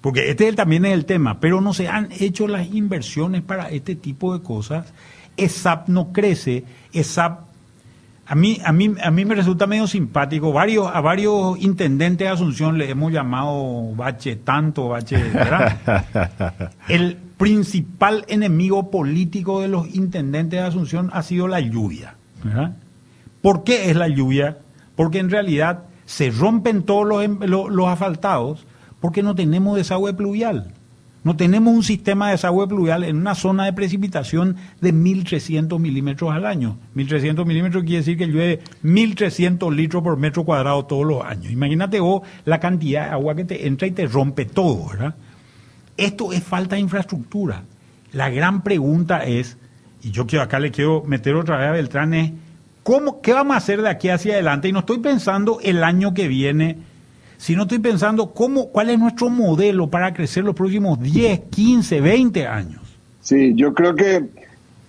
[0.00, 3.94] Porque este también es el tema, pero no se han hecho las inversiones para este
[3.94, 4.92] tipo de cosas.
[5.36, 7.53] ESAP no crece, ESAP
[8.26, 10.52] a mí, a mí, a mí me resulta medio simpático.
[10.52, 16.70] Varios, a varios intendentes de Asunción le hemos llamado bache tanto, bache, ¿verdad?
[16.88, 22.14] El principal enemigo político de los intendentes de Asunción ha sido la lluvia.
[22.42, 22.72] ¿verdad?
[23.42, 24.58] ¿Por qué es la lluvia?
[24.96, 28.66] Porque en realidad se rompen todos los, em- lo- los asfaltados
[29.00, 30.72] porque no tenemos desagüe pluvial.
[31.24, 36.30] No tenemos un sistema de desagüe pluvial en una zona de precipitación de 1.300 milímetros
[36.30, 36.78] al año.
[36.94, 41.50] 1.300 milímetros quiere decir que llueve 1.300 litros por metro cuadrado todos los años.
[41.50, 45.14] Imagínate vos la cantidad de agua que te entra y te rompe todo, ¿verdad?
[45.96, 47.64] Esto es falta de infraestructura.
[48.12, 49.56] La gran pregunta es,
[50.02, 52.32] y yo quiero acá le quiero meter otra vez a Beltrán, es
[52.82, 54.68] ¿cómo, ¿qué vamos a hacer de aquí hacia adelante?
[54.68, 56.76] Y no estoy pensando el año que viene,
[57.44, 62.46] sino estoy pensando cómo, cuál es nuestro modelo para crecer los próximos 10, 15, 20
[62.46, 62.80] años.
[63.20, 64.24] Sí, yo creo que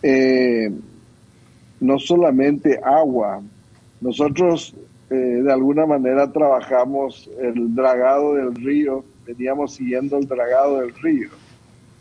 [0.02, 0.72] eh,
[1.82, 3.42] no solamente agua,
[4.00, 4.74] nosotros
[5.10, 11.28] eh, de alguna manera trabajamos el dragado del río, veníamos siguiendo el dragado del río.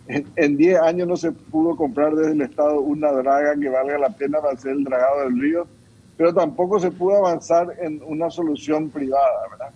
[0.07, 3.99] En- En 10 años no se pudo comprar desde el Estado una draga que valga
[3.99, 5.67] la pena para hacer el dragado del río,
[6.17, 9.71] pero tampoco se pudo avanzar en una solución privada, ¿verdad?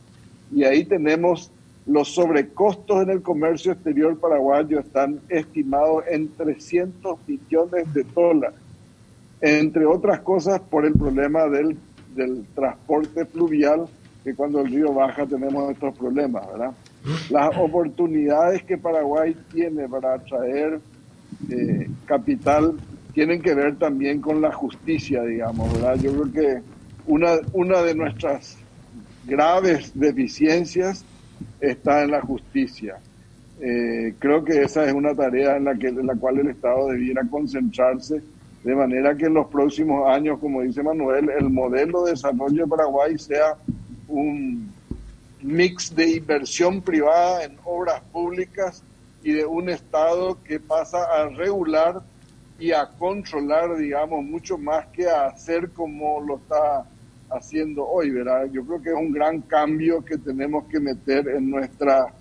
[0.52, 1.50] Y ahí tenemos
[1.88, 8.58] los sobrecostos en el comercio exterior paraguayo están estimados en 300 millones de dólares,
[9.40, 11.78] entre otras cosas por el problema del,
[12.14, 13.86] del transporte fluvial,
[14.22, 16.72] que cuando el río baja tenemos estos problemas, ¿verdad?
[17.30, 20.80] Las oportunidades que Paraguay tiene para atraer
[21.48, 22.74] eh, capital
[23.14, 25.96] tienen que ver también con la justicia, digamos, ¿verdad?
[25.96, 26.62] Yo creo que
[27.06, 28.58] una, una de nuestras
[29.28, 31.04] graves deficiencias
[31.60, 32.98] está en la justicia.
[33.60, 36.88] Eh, creo que esa es una tarea en la, que, en la cual el Estado
[36.88, 38.22] debiera concentrarse
[38.64, 42.68] de manera que en los próximos años, como dice Manuel, el modelo de desarrollo de
[42.68, 43.56] Paraguay sea
[44.08, 44.72] un
[45.42, 48.82] mix de inversión privada en obras públicas
[49.22, 52.02] y de un Estado que pasa a regular
[52.58, 56.84] y a controlar, digamos, mucho más que a hacer como lo está
[57.30, 58.46] haciendo hoy, ¿verdad?
[58.50, 62.12] Yo creo que es un gran cambio que tenemos que meter en nuestra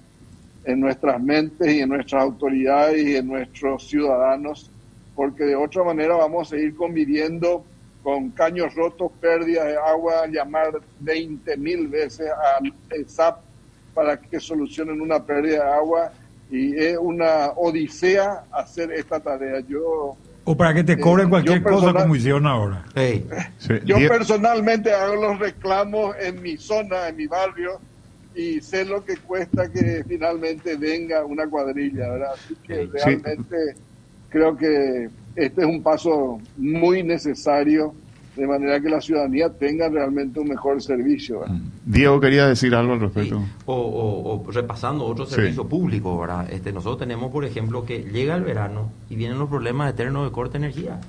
[0.67, 4.69] en nuestras mentes y en nuestras autoridades y en nuestros ciudadanos,
[5.15, 7.63] porque de otra manera vamos a seguir conviviendo
[8.03, 12.73] con caños rotos, pérdidas de agua, llamar 20 mil veces al
[13.07, 13.39] SAP
[13.93, 16.11] para que solucionen una pérdida de agua
[16.51, 19.61] y es una odisea hacer esta tarea.
[19.61, 20.17] Yo
[20.49, 22.85] o para que te eh, cobren cualquier cosa como hicieron ahora.
[23.83, 27.81] Yo personalmente hago los reclamos en mi zona, en mi barrio,
[28.33, 32.33] y sé lo que cuesta que finalmente venga una cuadrilla, ¿verdad?
[32.33, 33.75] Así que realmente
[34.29, 37.93] creo que este es un paso muy necesario
[38.38, 41.41] de manera que la ciudadanía tenga realmente un mejor servicio.
[41.47, 41.61] Mm.
[41.85, 43.41] Diego quería decir algo al respecto.
[43.65, 46.47] O, repasando otro servicio público, ¿verdad?
[46.51, 50.31] Este, nosotros tenemos, por ejemplo, que llega el verano y vienen los problemas eternos de
[50.31, 50.99] corte de energía.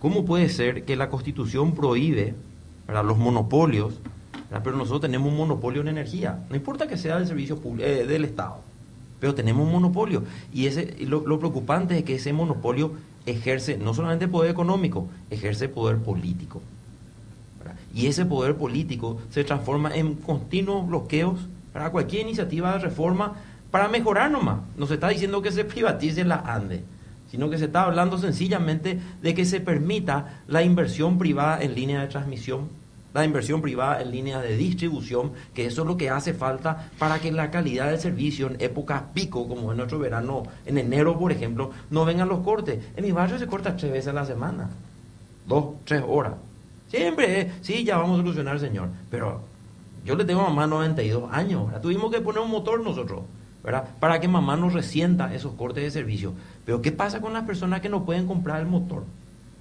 [0.00, 2.34] ¿Cómo puede ser que la Constitución prohíbe
[2.86, 4.00] para los monopolios,
[4.62, 6.44] pero nosotros tenemos un monopolio en energía?
[6.50, 8.60] No importa que sea del servicio eh, del Estado,
[9.20, 10.24] pero tenemos un monopolio.
[10.52, 12.92] Y ese, lo, lo preocupante es que ese monopolio
[13.26, 16.60] ejerce no solamente poder económico, ejerce poder político.
[17.94, 21.40] Y ese poder político se transforma en continuos bloqueos
[21.72, 23.34] para cualquier iniciativa de reforma
[23.70, 24.60] para mejorar nomás.
[24.76, 26.84] No se está diciendo que se privatice la ANDE,
[27.30, 32.00] sino que se está hablando sencillamente de que se permita la inversión privada en línea
[32.00, 32.81] de transmisión
[33.14, 37.18] la inversión privada en líneas de distribución, que eso es lo que hace falta para
[37.18, 41.32] que la calidad del servicio en épocas pico, como en nuestro verano, en enero, por
[41.32, 42.78] ejemplo, no vengan los cortes.
[42.96, 44.70] En mi barrio se corta tres veces a la semana,
[45.46, 46.34] dos, tres horas.
[46.88, 49.40] Siempre, eh, sí, ya vamos a solucionar, señor, pero
[50.04, 53.22] yo le tengo a mamá 92 años, tuvimos que poner un motor nosotros.
[54.00, 56.32] Para que mamá no resienta esos cortes de servicio.
[56.64, 59.04] Pero ¿qué pasa con las personas que no pueden comprar el motor?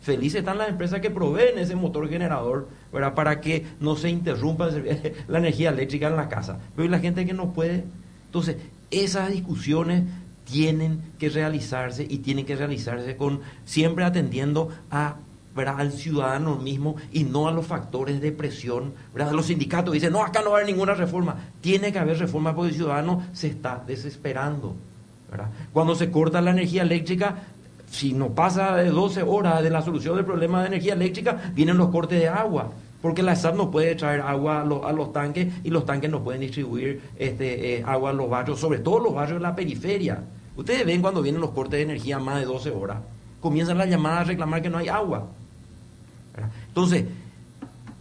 [0.02, 2.68] Felices están las empresas que proveen ese motor generador
[3.16, 4.70] para que no se interrumpa
[5.28, 6.60] la energía eléctrica en la casa.
[6.76, 7.84] Pero la gente que no puede.
[8.26, 8.58] Entonces,
[8.90, 10.04] esas discusiones
[10.44, 17.48] tienen que realizarse y tienen que realizarse con siempre atendiendo al ciudadano mismo y no
[17.48, 18.94] a los factores de presión.
[19.14, 19.34] ¿verdad?
[19.34, 21.36] Los sindicatos dicen, no, acá no va a haber ninguna reforma.
[21.62, 24.76] Tiene que haber reforma porque el ciudadano se está desesperando.
[25.72, 27.44] Cuando se corta la energía eléctrica,
[27.92, 31.78] si no pasa de 12 horas de la solución del problema de energía eléctrica, vienen
[31.78, 32.72] los cortes de agua.
[33.02, 36.40] Porque la SAP no puede traer agua a los, tanques y los tanques no pueden
[36.40, 40.24] distribuir este, eh, agua a los barrios, sobre todo los barrios de la periferia.
[40.56, 43.00] Ustedes ven cuando vienen los cortes de energía más de 12 horas,
[43.42, 45.28] comienzan las llamadas a reclamar que no hay agua.
[46.68, 47.06] Entonces,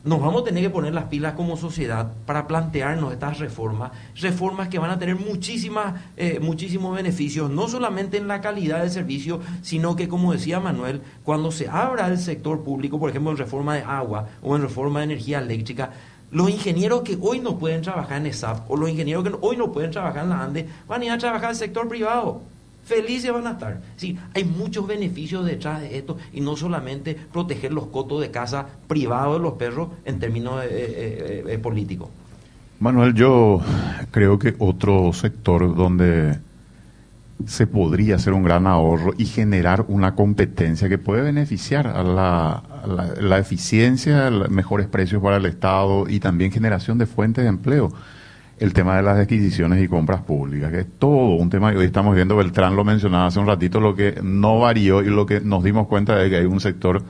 [0.02, 4.68] nos vamos a tener que poner las pilas como sociedad para plantearnos estas reformas, reformas
[4.68, 9.40] que van a tener muchísimas, eh, muchísimos beneficios, no solamente en la calidad del servicio,
[9.60, 13.74] sino que, como decía Manuel, cuando se abra el sector público, por ejemplo, en reforma
[13.74, 15.90] de agua o en reforma de energía eléctrica,
[16.30, 19.72] los ingenieros que hoy no pueden trabajar en ESAP o los ingenieros que hoy no
[19.72, 22.40] pueden trabajar en la ANDE van a ir a trabajar el sector privado
[22.90, 23.80] felices van a estar.
[23.96, 28.66] Sí, hay muchos beneficios detrás de esto y no solamente proteger los cotos de casa
[28.88, 32.08] privados de los perros en términos eh, eh, eh, políticos.
[32.80, 33.60] Manuel, yo
[34.10, 36.38] creo que otro sector donde
[37.46, 43.38] se podría hacer un gran ahorro y generar una competencia que puede beneficiar a la
[43.38, 47.92] eficiencia, mejores precios para el Estado y también generación de fuentes de empleo
[48.60, 51.86] el tema de las adquisiciones y compras públicas, que es todo un tema, y hoy
[51.86, 55.40] estamos viendo, Beltrán lo mencionaba hace un ratito, lo que no varió y lo que
[55.40, 57.02] nos dimos cuenta de que hay un sector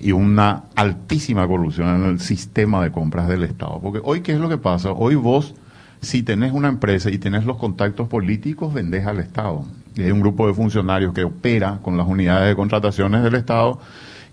[0.00, 3.78] y una altísima corrupción en el sistema de compras del Estado.
[3.82, 4.90] Porque hoy, ¿qué es lo que pasa?
[4.92, 5.54] Hoy vos,
[6.00, 9.66] si tenés una empresa y tenés los contactos políticos, vendés al Estado.
[9.96, 13.80] Y hay un grupo de funcionarios que opera con las unidades de contrataciones del Estado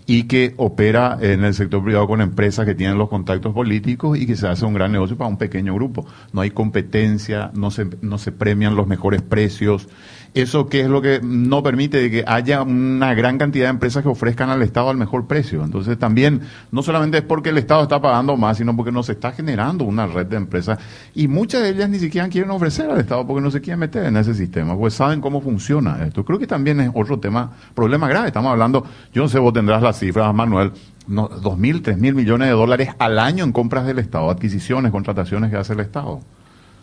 [0.06, 4.26] y que opera en el sector privado con empresas que tienen los contactos políticos y
[4.26, 6.06] que se hace un gran negocio para un pequeño grupo.
[6.32, 9.88] No hay competencia, no se, no se premian los mejores precios
[10.34, 14.08] eso que es lo que no permite que haya una gran cantidad de empresas que
[14.08, 15.64] ofrezcan al Estado al mejor precio.
[15.64, 16.40] Entonces también,
[16.72, 19.84] no solamente es porque el Estado está pagando más, sino porque no se está generando
[19.84, 20.78] una red de empresas
[21.14, 24.04] y muchas de ellas ni siquiera quieren ofrecer al Estado porque no se quieren meter
[24.04, 26.24] en ese sistema, pues saben cómo funciona esto.
[26.24, 28.26] Creo que también es otro tema, problema grave.
[28.26, 30.72] Estamos hablando, yo no sé, vos tendrás las cifras, Manuel,
[31.06, 34.90] no, dos mil, tres mil millones de dólares al año en compras del Estado, adquisiciones,
[34.90, 36.20] contrataciones que hace el Estado.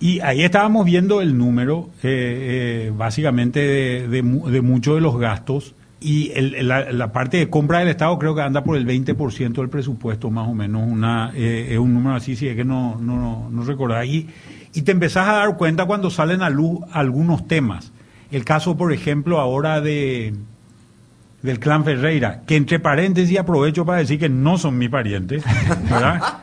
[0.01, 5.75] Y ahí estábamos viendo el número, eh, eh, básicamente, de, de, muchos de los gastos
[6.01, 9.61] y el- la, la parte de compra del Estado creo que anda por el 20%
[9.61, 10.81] del presupuesto, más o menos.
[10.91, 14.07] Una, eh, es un número así, si es que no, no, no recordás.
[14.07, 14.27] Y,
[14.73, 17.91] y te empezás a dar cuenta cuando salen a luz algunos temas.
[18.31, 20.33] El caso, por ejemplo, ahora de
[21.43, 25.43] del clan Ferreira, que entre paréntesis aprovecho para decir que no son mis parientes,
[25.89, 26.21] ¿verdad?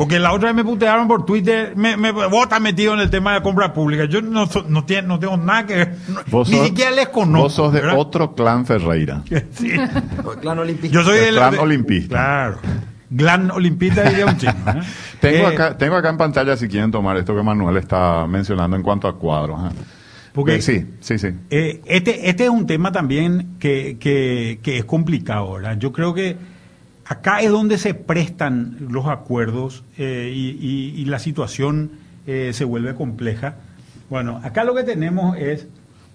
[0.00, 3.10] Porque la otra vez me putearon por Twitter, me, me, vos estás metido en el
[3.10, 4.06] tema de compra pública.
[4.06, 6.90] Yo no, so- no, tiene- no tengo nada que ver, no- Vos ni sos- siquiera
[6.90, 7.42] les conozco.
[7.42, 7.98] Vos sos de ¿verdad?
[7.98, 9.22] otro clan Ferreira.
[9.52, 9.70] Sí.
[10.40, 10.94] Clan olimpista.
[10.94, 12.08] Yo soy El del clan de- olimpista.
[12.16, 12.58] Claro.
[13.14, 14.52] Clan olimpista diría un chino.
[14.68, 14.80] ¿eh?
[15.20, 18.76] Tengo, Eh, acá, tengo acá en pantalla, si quieren tomar esto que Manuel está mencionando
[18.78, 19.60] en cuanto a cuadros.
[19.70, 19.74] ¿eh?
[20.32, 21.28] Porque- Eh, sí, sí, sí.
[21.50, 25.76] Eh, este, este es un tema también que, que- que es complicado, ¿verdad?
[25.78, 26.36] Yo creo que
[27.10, 31.90] acá es donde se prestan los acuerdos eh, y, la situación
[32.26, 33.56] eh, se vuelve compleja.
[34.08, 35.66] Bueno, acá lo que tenemos es,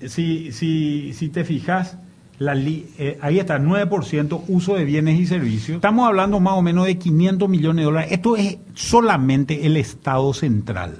[0.08, 1.98] si, si, si te fijas,
[2.40, 5.76] la li- eh, ahí está, 9% uso de bienes y servicios.
[5.76, 8.12] Estamos hablando más o menos de 500 millones de dólares.
[8.14, 11.00] Esto es solamente el Estado central.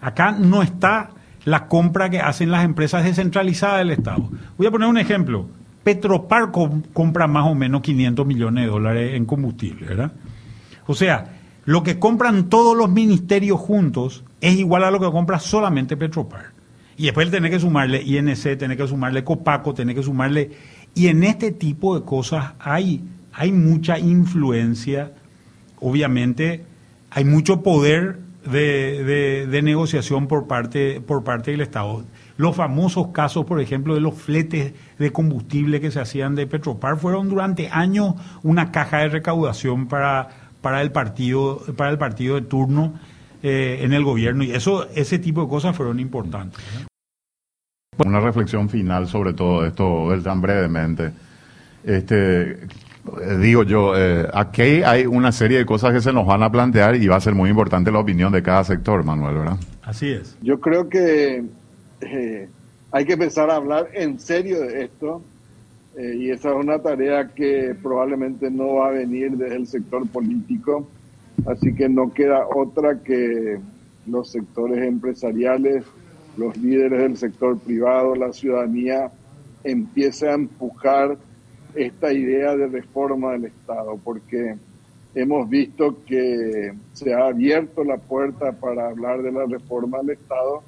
[0.00, 1.10] Acá no está
[1.44, 4.30] la compra que hacen las empresas descentralizadas del Estado.
[4.56, 5.48] Voy a poner un ejemplo.
[5.94, 10.12] Petropar com- compra más o menos 500 millones de dólares en combustible, ¿verdad?
[10.86, 15.38] O sea, lo que compran todos los ministerios juntos es igual a lo que compra
[15.38, 16.52] solamente Petropar.
[16.98, 20.50] Y después tenés que sumarle INC, tenés que sumarle Copaco, tenés que sumarle...
[20.94, 25.12] Y en este tipo de cosas hay, hay mucha influencia
[25.80, 26.64] obviamente
[27.10, 32.04] hay mucho poder de, de- de negociación por parte, por parte del Estado.
[32.38, 36.96] Los famosos casos, por ejemplo, de los fletes de combustible que se hacían de Petropar
[36.96, 38.14] fueron durante años
[38.44, 40.28] una caja de recaudación para,
[40.60, 42.94] para el partido, para el partido de turno
[43.42, 44.44] eh, en el gobierno.
[44.44, 46.62] Y eso, ese tipo de cosas fueron importantes.
[46.78, 48.08] ¿no?
[48.08, 51.10] Una reflexión final sobre todo esto, tan brevemente.
[51.82, 56.44] Este, eh, digo yo, eh, aquí hay una serie de cosas que se nos van
[56.44, 59.56] a plantear y va a ser muy importante la opinión de cada sector, Manuel, ¿verdad?
[59.82, 60.38] Así es.
[60.40, 61.44] Yo creo que
[62.00, 62.48] eh,
[62.90, 65.22] hay que empezar a hablar en serio de esto
[65.96, 70.08] eh, y esa es una tarea que probablemente no va a venir desde el sector
[70.08, 70.86] político,
[71.46, 73.58] así que no queda otra que
[74.06, 75.84] los sectores empresariales,
[76.36, 79.10] los líderes del sector privado, la ciudadanía
[79.64, 81.18] empiece a empujar
[81.74, 84.56] esta idea de reforma del Estado, porque
[85.14, 90.62] hemos visto que se ha abierto la puerta para hablar de la reforma del Estado,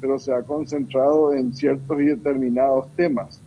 [0.00, 3.40] pero se ha concentrado en ciertos y determinados temas,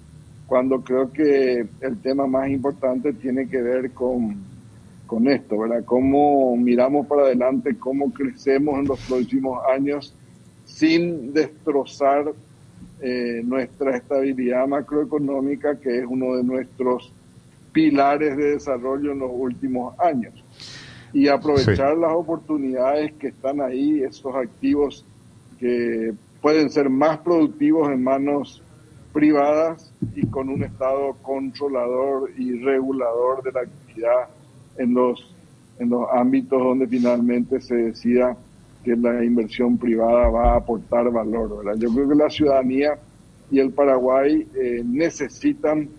[0.48, 4.38] cuando creo que el tema más importante tiene que ver con,
[5.06, 5.84] con esto, ¿verdad?
[5.86, 10.16] Cómo miramos para adelante, cómo crecemos en los próximos años
[10.64, 12.34] sin destrozar
[13.00, 17.14] eh, nuestra estabilidad macroeconómica, que es uno de nuestros
[17.72, 20.34] pilares de desarrollo en los últimos años.
[21.14, 25.06] Y aprovechar las oportunidades que están ahí, esos activos
[25.60, 28.64] que pueden ser más productivos en manos
[29.14, 34.28] privadas y con un Estado controlador y regulador de la actividad
[34.78, 35.36] en los,
[35.80, 38.38] en los ámbitos donde finalmente se decida
[38.84, 41.64] que la inversión privada va a aportar valor.
[41.64, 41.80] ¿verdad?
[41.80, 43.00] Yo creo que la ciudadanía
[43.50, 45.90] y el Paraguay eh, necesitan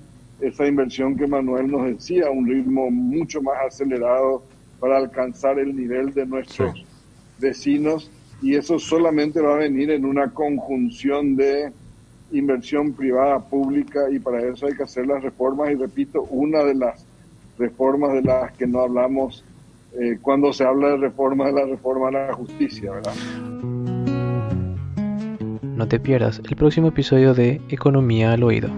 [0.41, 4.45] esa inversión que Manuel nos decía, un ritmo mucho más acelerado
[4.79, 6.85] para alcanzar el nivel de nuestros Sí.
[7.41, 8.11] vecinos
[8.41, 11.73] y eso solamente va a venir en una conjunción de
[12.31, 16.75] inversión privada pública y para eso hay que hacer las reformas y repito, una de
[16.75, 17.05] las
[17.59, 19.45] reformas de las que no hablamos
[19.99, 23.15] eh, cuando se habla de reforma de la reforma de la justicia, ¿verdad?
[25.63, 28.69] No te pierdas el próximo episodio de Economía al Oído.